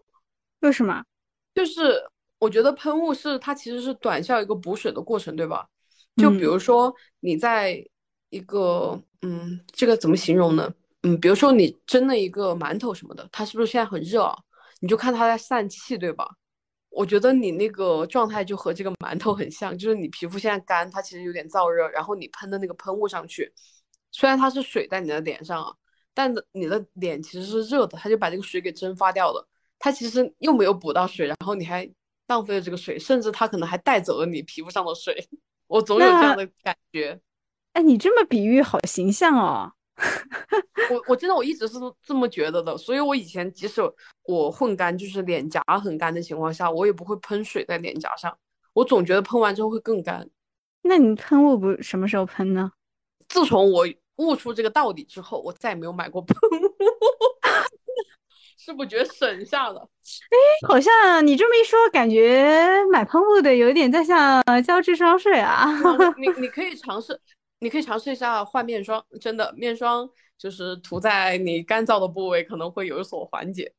[0.61, 1.03] 为什么？
[1.53, 2.01] 就是
[2.39, 5.67] 我觉得喷雾是它其实是短效一个补水的过程，对吧？
[6.17, 7.81] 就比嗯如说你在
[8.29, 10.73] 一个嗯，这个怎么形容呢？
[11.03, 14.37] 嗯，比如说你蒸了一个馒头什么的，它是不是现在很热啊？
[14.81, 16.27] 你就看它在散气，对吧？
[16.91, 23.51] 我觉得你那个状态就和这个馒头很像，就是你皮肤现在干，它其实有点燥热，然后你喷的那个喷雾上去，
[24.11, 25.73] 虽然它是水在你的脸上啊，
[26.13, 29.47] 但你的脸其实是热的，它就把这个水给蒸发掉了。
[29.79, 31.89] 它其实又没有补到水，然后你还
[32.27, 35.27] 浪费了这个水，甚至它可能还带走了你皮肤上的水。
[35.67, 37.19] 我总有这样的感觉。
[37.73, 39.73] 哎，你这么比喻好形象哦。
[40.89, 43.81] 我我真的我一直是这么觉得的，所以我以前即使
[44.23, 48.35] 我混干，就是脸颊很干的情况下，我也不会喷水在脸颊上，
[48.73, 50.27] 我总觉得喷完之后会更干。
[50.81, 52.71] 那你喷雾不什么时候喷呢？
[53.29, 53.85] 自从我
[54.17, 56.75] 悟出这个道理之后，我再也没有买过喷雾，
[58.57, 59.79] 是不觉得省下了？
[59.81, 65.67] 哎好像你这么一说，感觉买喷雾的有点在像交智商税啊。
[66.17, 67.19] 你你可以尝试，
[67.63, 73.71] 你可以尝试一下换面霜，真的面霜就是涂在你干燥的部位，可能会有所缓解。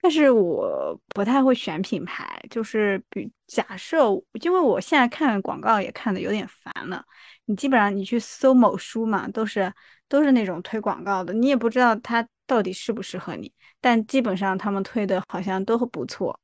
[0.00, 4.08] 但是我不太会选品牌，就是比假设，
[4.42, 7.04] 因为我现在看广告也看的有点烦了。
[7.44, 9.70] 你基本上你去搜某书嘛，都是
[10.08, 16.40] 都是那种推广告的，你也不知道它到底适不适合你，但基本上他们推的好像都不错，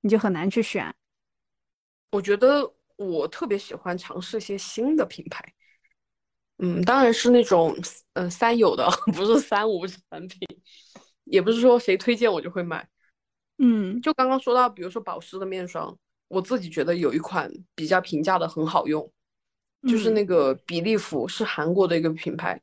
[0.00, 0.92] 你就很难去选。
[2.10, 5.44] 我觉得我特别喜欢尝试一些新的品牌，
[6.58, 7.74] 嗯，当然是那种
[8.14, 10.40] 嗯、呃、三有的， 不是三无产品，
[11.24, 12.88] 也不是说谁推荐我就会买。
[13.58, 15.96] 嗯就刚刚说到，比如说保湿的面霜，
[16.28, 19.10] 我自己觉得有一款比较平价的很好用，
[19.88, 22.60] 就是嗯那个比利福，是韩国的一个品牌，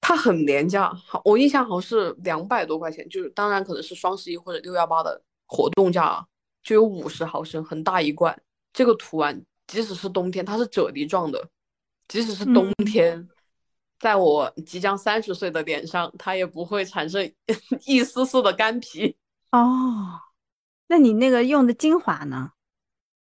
[0.00, 6.26] 它很廉价，好，我印象好像是两百多块钱，就是当然可能是双十一或者六幺八的活动价啊，
[6.62, 8.40] 就有五十毫升，很大一罐。
[8.72, 11.48] 这个涂完，即使是冬天，它是啫喱状的，
[12.08, 13.28] 即使是冬嗯天，
[13.98, 17.32] 在我即将三十岁的脸上，它也不会产生
[17.86, 19.16] 一丝丝的干皮。
[19.52, 20.20] 哦，
[20.88, 22.52] 那你那个用的精华呢？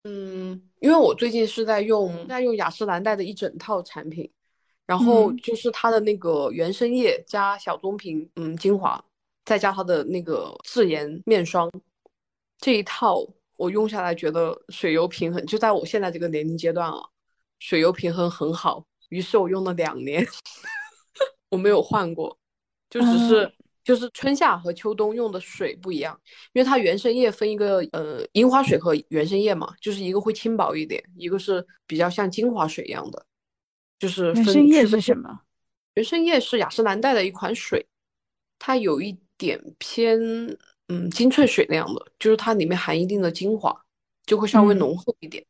[0.05, 4.29] 嗯，因为我最近是在用在用雅诗兰黛的一整套产品，
[4.85, 9.01] 然后嗯就是它的那个原生液加小棕瓶，嗯，精华，
[9.45, 11.71] 再加它的那个智颜面霜，
[12.57, 16.97] 这一套我用下来觉得水油平衡，就在我现在这个年龄阶段啊，
[17.63, 20.27] 水油平衡很好，于是我用了两年，
[21.49, 22.37] 我没有换过，
[22.89, 23.45] 就只是。
[23.45, 23.53] 嗯
[23.83, 26.17] 就是春夏和秋冬用的水不一样，
[26.53, 33.25] 因为它原生液分一个呃樱花水和原生液嘛，就是一个会轻薄一点，一个是比较像精华水一样的，
[33.99, 35.41] 就是原分生液是什么？
[35.95, 37.85] 原生液是雅诗兰黛的一款水，
[38.57, 40.17] 它有一点偏
[40.87, 43.77] 嗯精粹水那样的，就是它里面含一定的精华，
[44.25, 45.45] 就会稍微嗯浓厚一点。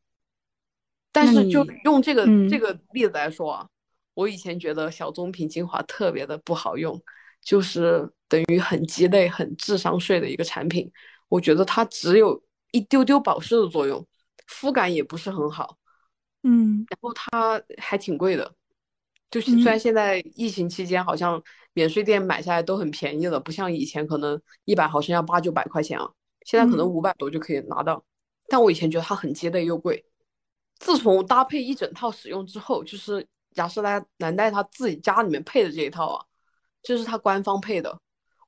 [1.14, 3.66] 但是就用这个嗯这个例子来说啊，
[4.14, 7.00] 我以前觉得小棕瓶精华特别的不好用，
[7.40, 10.90] 就是等于很鸡肋、很智商税的一个产品。
[11.28, 12.42] 我觉得它只有
[12.72, 14.04] 一丢丢保湿的作用，
[14.48, 15.78] 肤感也不是很好，
[16.42, 18.52] 嗯然后它还挺贵的。
[19.30, 21.42] 就是虽然嗯现在疫情期间好像
[21.72, 26.10] 免税店买下来都很便宜了，不像以前可能一百毫升要八九百块钱啊。
[26.44, 28.04] 现在可能嗯五百多就可以拿到。
[28.48, 30.04] 但我以前觉得它很鸡肋又贵，
[30.78, 36.26] 自从搭配一整套使用之后，就是雅诗兰兰黛它自己家里面配的这一套啊，
[36.82, 37.98] 这是它官方配的，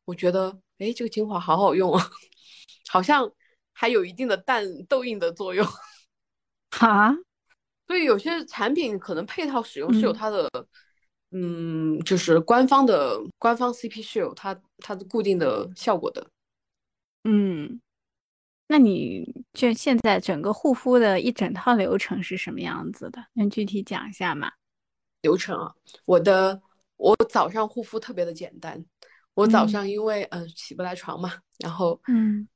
[0.05, 2.11] 我觉得哎这个精华好好用啊，
[2.91, 3.31] 好像
[3.73, 5.67] 还有一定的淡痘印的作用。
[6.73, 7.15] 哈，
[7.87, 10.51] 所以有些产品可能配套使用是有嗯它的，
[11.31, 16.27] 嗯，就是官方的官方 CP 是有它它的固定的效果的。
[17.25, 17.81] 嗯，
[18.69, 23.25] 那你这现在整个护肤的一整套流程是什么样子的？
[23.35, 24.51] 能具体讲一下吗？
[25.23, 26.61] 流程啊，我的
[26.97, 28.85] 我早上护肤特别的简单，
[29.35, 32.49] 我早嗯上因为嗯、呃起不来床嘛，然后嗯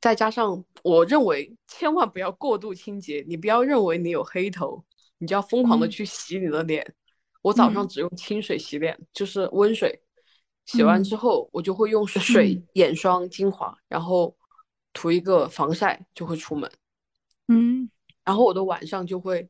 [0.00, 4.82] 再加上我认为千万不要过度清洁，你不要认为你有黑头，
[5.18, 6.94] 你就要疯狂的嗯去洗你的脸。
[7.42, 9.98] 我早上嗯只用清水洗脸，就是温水，
[10.66, 14.36] 洗完之嗯后我就会用水、嗯眼霜、精华，然后
[14.92, 16.70] 涂一个防晒就会出门。
[17.48, 17.90] 嗯
[18.24, 19.48] 然后我的晚上就会，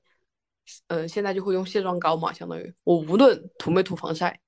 [0.87, 4.41] 呃，现在就会用卸妆膏嘛，相当于我无论涂没涂防晒，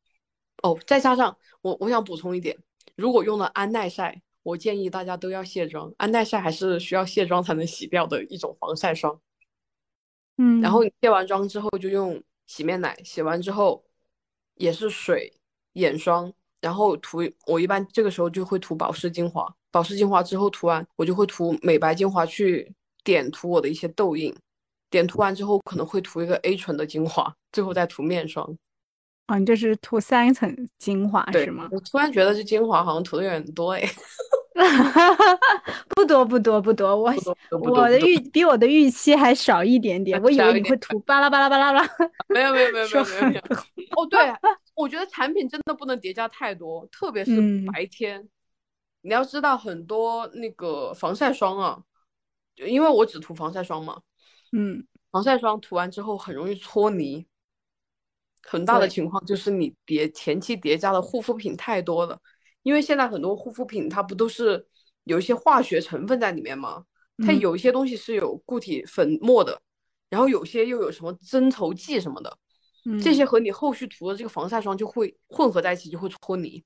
[0.62, 2.57] 哦，再加上我我想补充一点，
[2.97, 9.20] 如果用了安耐晒，我建议大家都要卸妆，安耐晒还是需要卸妆才能洗掉的一种防晒霜。
[10.38, 13.84] 嗯，然后你卸完妆之后就用洗面奶，洗完之后
[14.55, 15.38] 也是水、
[15.74, 16.32] 眼霜，
[16.62, 22.72] 然后涂，我一般这个时候就会涂保湿精华，保湿精华之后涂完，我就会涂美白精华去
[23.04, 24.34] 点涂我的一些痘印，
[24.88, 28.56] 点涂完之后可能会涂一个 A 醇的精华，最后再涂面霜。
[29.26, 31.68] 啊，你这是涂三层精华是吗？
[31.72, 33.82] 我突然觉得这精华好像涂的有点多哎，
[35.88, 41.88] 不多不多不多，我不多不多不多我的预比我的预期还少一点点，我以为你会涂巴拉巴拉巴拉巴拉，
[42.28, 43.40] 没有没有 没有没有没有
[43.96, 44.20] 哦，对，
[44.74, 48.28] 我觉得产品真的不能叠加太多，特别是嗯白天。
[49.00, 51.82] 你要知道，很多那个防晒霜啊，
[52.55, 54.00] 就因为我只涂防晒霜嘛，
[54.53, 57.26] 嗯防晒霜涂完之后很容易搓泥，
[58.42, 62.18] 很大的情况就是你叠前期叠加的护肤品太多了。
[62.62, 64.66] 因为现在很多护肤品它不都是
[65.04, 66.84] 有一些化学成分在里面吗？
[67.18, 69.60] 它嗯有一些东西是有固体粉末的，
[70.08, 72.38] 然后有些又有什么增稠剂什么的。
[72.98, 76.64] 这嗯些和你后续涂的这个防晒霜就会混合在一起，就会搓泥，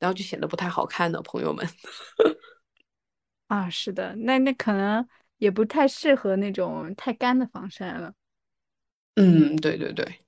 [0.00, 1.64] 然后就显得不太好看的，朋友们。
[3.46, 5.08] 啊，是的，那那可能
[5.38, 8.12] 也不太适合那种太干的防晒了。
[9.14, 10.20] 嗯，对对对，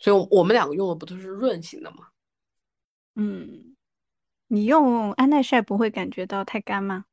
[0.00, 2.08] 所以我们两个用的不都是润型的吗？
[3.14, 3.75] 嗯，
[4.48, 7.06] 你用安耐晒不会感觉到太干吗？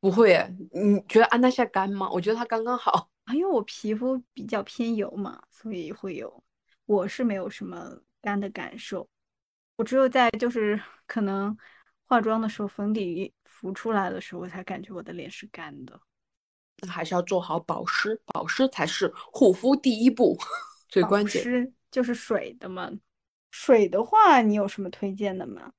[0.00, 2.10] 不会诶，你觉得安耐晒干吗？
[2.10, 3.10] 我觉得它刚刚好。
[3.24, 6.42] 啊，因为我皮肤比较偏油嘛，所以会有，
[6.86, 9.08] 我是没有什么干的感受。
[9.76, 11.56] 我只有在就是可能
[12.06, 16.00] 化妆的时候，粉底浮出来的时候，我才感觉我的脸是干的。
[16.82, 20.36] 那还是要做好保湿，保湿才是护肤第一步，
[20.88, 21.42] 最关键。
[21.44, 22.90] 保湿就是水的嘛。
[23.50, 25.72] 水的话，你有什么推荐的吗？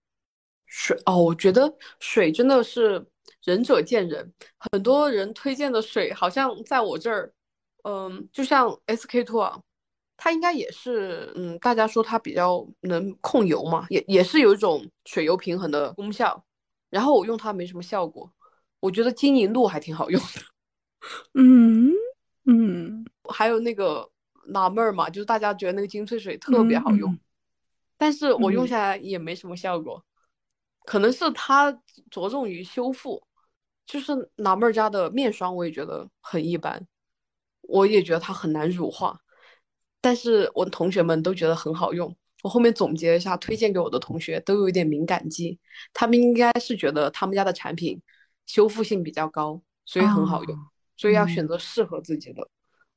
[0.72, 3.05] 水哦，我觉得水真的是
[3.43, 7.34] 仁者见仁，很多人推荐的水好像在我这儿，
[7.84, 9.59] 嗯，就像 SK two 啊，
[10.15, 16.41] 它应该也是，嗯，大家说它比较能控油嘛，也也是有一种水油平衡的功效。
[16.89, 18.31] 然后我用它没什么效果，
[18.80, 20.41] 我觉得金银露还挺好用的，
[21.35, 21.91] 嗯
[22.45, 24.10] 嗯，还有那个
[24.48, 27.19] 纳闷儿嘛，就是大家觉得那个精粹水特别好用，嗯。
[27.98, 28.68] 但是我用嗯。
[28.68, 30.02] 下来也没什么效果，
[30.86, 31.72] 可能是它
[32.10, 33.22] 着重于修复，
[33.86, 36.88] 就是纳闷儿家的面霜，我也觉得很一般，
[37.62, 39.20] 我也觉得它很难乳化，
[40.02, 42.16] 但是我的同学们都觉得很好用。
[42.44, 45.60] 我后面总结一下，推荐给我的同学都有一点敏感肌，
[45.94, 48.02] 他们应该是觉得他们家的产品
[48.48, 50.62] 修复性比较高，所以很好用，哦
[50.98, 52.48] 所以要嗯选择适合自己的。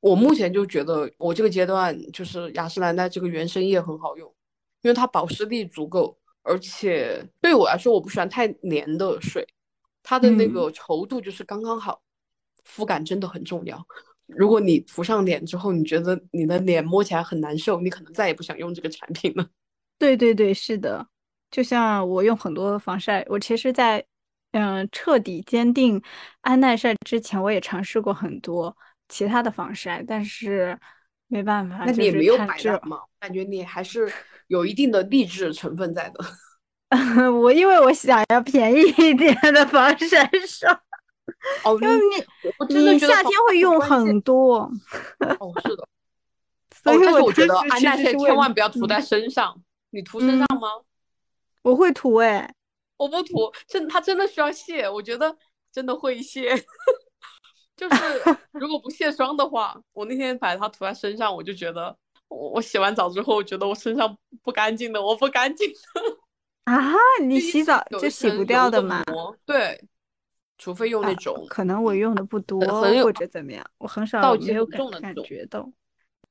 [0.01, 4.35] 我目前就觉得我这个阶段就是雅诗兰黛这个原生液很好用，
[4.83, 9.45] 因为它保湿力足够，而且对我来说我不喜欢太黏的水，
[10.03, 12.01] 它的那嗯个稠度就是刚刚好，
[12.65, 13.85] 肤感真的很重要。
[14.27, 19.47] 如果你涂上脸之后，你觉得你的脸摸起来很难受，你可能再也不想用这个产品了。
[19.99, 21.07] 对对对，是的，
[21.51, 24.05] 就像我用很多防晒，我其实在，
[24.53, 26.03] 嗯彻底坚定
[26.41, 28.77] 安耐晒之前，我也尝试过很多
[29.09, 30.79] 其他的防晒，但是
[31.27, 33.01] 没办法，那你也没有看这摆烂嘛？
[33.21, 34.11] 感觉你还是
[34.49, 36.25] 有一定的励志成分在的。
[37.41, 40.73] 我因为我想要便宜一点的防晒霜，
[41.65, 42.25] 哦， 因为你
[42.59, 44.71] 我真的你觉得夏天会用很多，
[45.41, 45.89] 哦，是的。
[46.83, 49.61] 所以哦，但是我觉得安耐晒千万不要涂嗯在身上，
[49.91, 50.69] 你涂身上嗯吗？
[51.63, 52.55] 我会涂哎，
[52.99, 54.89] 我不涂，真它真的需要卸。
[54.89, 55.37] 我觉得
[55.73, 56.55] 真的会卸。
[57.77, 57.97] 就是
[58.53, 61.97] 如果不卸妆的话，我那天把它涂在身上，我就觉得
[62.29, 65.75] 我我洗完澡之后，我觉得我身上不干净的，我不干净的。
[66.65, 69.05] 啊，你洗澡就洗不掉的嘛？
[69.45, 69.79] 对，
[70.57, 71.47] 除非用那种。
[71.51, 75.71] 可能我用的不多，或者怎么样，我很少没有感觉到。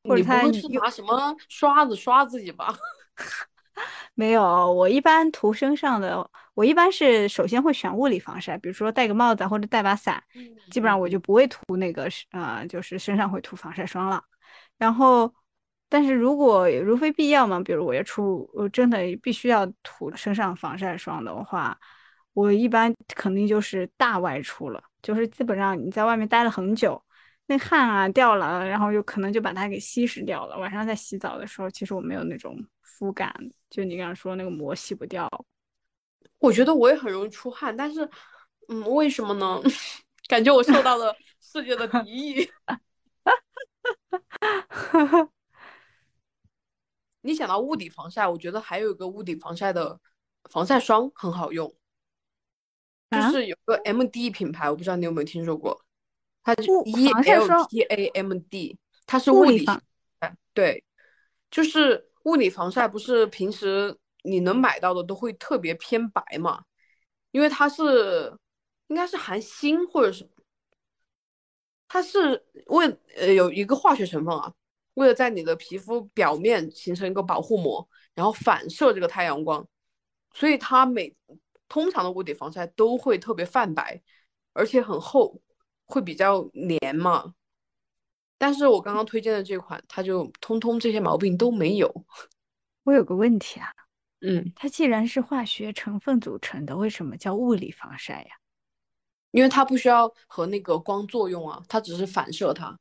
[0.04, 2.76] 或者他是拿什么刷子刷自己吧？
[4.16, 4.44] 没有，
[4.74, 10.22] 我一般涂身上的，我一般是首先会选物理防晒，比如说戴个帽子或者带把伞，
[10.72, 14.24] 基本上我就不会涂那个呃，就是身上会涂防晒霜了。
[14.80, 15.32] 然后。
[15.94, 21.80] 但是如果如非必要嘛，比如我要出，我真的必须要涂身上防晒霜的话，
[22.34, 27.00] 我一般肯定就是大外出了，就是基本上你在外面待了很久，
[27.46, 30.58] 那汗啊掉了，然后就可能就把它给稀释掉了。
[30.58, 33.32] 晚上在洗澡的时候，其实我没有那种肤感，
[33.70, 35.30] 就你刚刚说那个膜洗不掉。
[36.40, 38.10] 我觉得我也很容易出汗，但是，
[38.68, 39.62] 嗯，为什么呢？
[40.28, 42.50] 感觉我受到了世界的敌意。
[47.26, 49.98] 你想到物理防晒，我觉得还有一个物理防晒的
[50.50, 51.74] 防晒霜很好用，
[53.10, 55.86] 就是有个 M D 品牌，我不知道你有没有听说过，
[56.44, 59.82] 它是 E L T A M D，它是物理防
[60.20, 60.84] 晒，对，
[61.50, 66.66] 就是物理防晒，不是平时你能买到的都会特别偏白嘛？
[67.32, 68.38] 因为它是
[68.88, 70.30] 应该是含锌或者是，
[71.88, 72.86] 它是为
[73.16, 74.54] 呃有一个化学成分啊。
[74.96, 79.68] 为了在你的皮肤表面形成一个保护膜，然后反射这个太阳光，
[80.34, 81.16] 所以它每
[81.68, 84.02] 通常的物理防晒都会特别泛白，
[84.54, 85.42] 而且很厚，
[85.86, 87.34] 会比较黏嘛。
[88.38, 92.06] 但是我刚刚推荐的这款，它就通通这些毛病都没有。
[92.84, 93.72] 我有个问题啊，
[94.22, 98.30] 嗯，它既然是化学成分组成的，为什么叫物理防晒呀？
[99.32, 102.78] 因为它不需要和那个光作用啊，它只是反射它。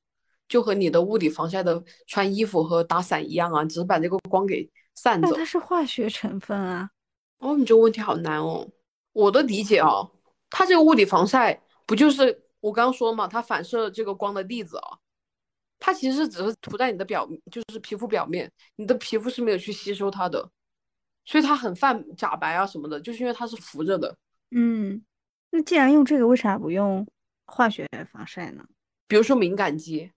[0.52, 5.34] 就和你的物理防晒的穿衣服和打伞一样啊，只是把这个光给散走。
[5.34, 6.90] 它是化学成分啊。
[7.38, 8.68] 哦，你这个问题好难哦。
[9.14, 10.06] 我的理解啊，
[10.50, 14.98] 它这个物理防晒不就是我刚刚说嘛，它反射这个光的粒子啊，
[15.78, 20.50] 它其实只是涂在你的表，就是皮肤表面，你的皮肤是没有去吸收它的，
[21.24, 24.14] 所以它很泛假白啊什么的，就是因为它是浮着的。
[24.50, 25.02] 嗯，
[25.50, 27.06] 那既然用这个，为啥不用
[27.46, 28.62] 化学防晒呢？
[29.08, 30.12] 比如说敏感肌。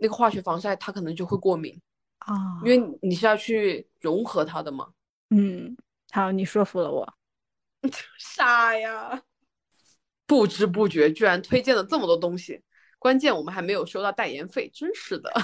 [0.00, 1.78] 那个化学防晒它可能就会过敏
[2.18, 4.88] 啊，因为你是要去融合它的嘛。
[5.28, 5.76] 嗯，
[6.10, 7.14] 好，你说服了我。
[8.18, 9.22] 傻呀，
[10.26, 12.62] 不知不觉居然推荐了这么多东西，
[12.98, 15.32] 关键我们还没有收到代言费，真是的。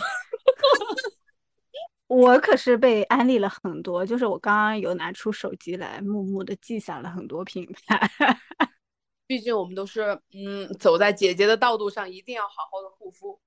[2.09, 8.11] 我可是被安利了很多，就是我刚刚有拿出手机来，默默的记下了很多品牌。
[9.27, 13.41] 毕竟我们都是嗯，走在姐姐的道路上，一定要好好的护肤。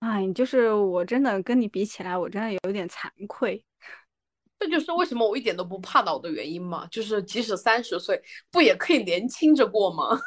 [0.00, 3.64] 哎，就是我真的跟你比起来，我真的有点惭愧。
[4.60, 6.86] 这就是为什么我一点都不怕老的原因嘛。
[6.90, 8.20] 就是即使三十岁，
[8.50, 10.18] 不也可以年轻着过吗？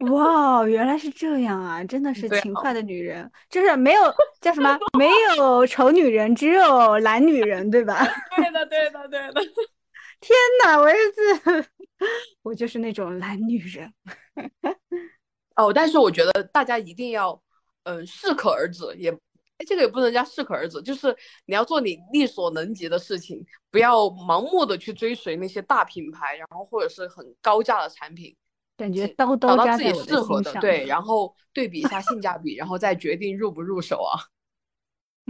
[0.10, 1.82] 哇，原来是这样啊！
[1.82, 4.02] 真的是勤快的女人，就是没有
[4.40, 7.98] 叫什么，没有丑女人，只有懒女人，对吧？
[8.36, 9.40] 对的，对的，对的。
[10.20, 11.66] 天哪，我是
[12.42, 13.92] 我就是那种懒女人。
[15.56, 17.42] 哦，但是我觉得大家一定要。
[17.88, 19.10] 嗯，适可而止也，
[19.66, 21.16] 这个也不能叫适可而止，就是
[21.46, 28.36] 你要做你力所能及的事情，不要盲目的去追随那些大品牌，然后或者是很高价的产品，
[28.76, 34.20] 感觉刀刀找到自己适合的，对，然后对比一下性价比，然后再决定入不入手啊。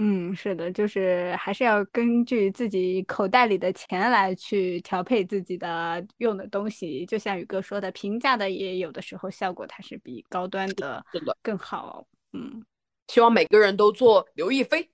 [0.00, 7.04] 嗯，是的，就是还是要根据自己口袋里的钱来去调配自己的用的东西。
[7.06, 11.04] 就像宇哥说的，平价的也有的时候效果它是比高端的
[11.42, 12.06] 更好。
[12.32, 12.64] 嗯，
[13.08, 14.90] 希望每个人都做刘亦菲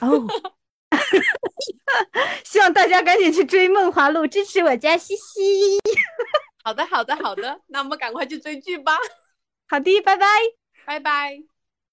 [0.00, 0.26] 哦。
[2.44, 5.78] 希望大家赶紧去追《梦华录》，支持我家西西。
[6.62, 8.96] 好的，好的，好的，那我们赶快去追剧吧。
[9.66, 10.26] 好的，拜拜，
[10.86, 11.53] 拜拜。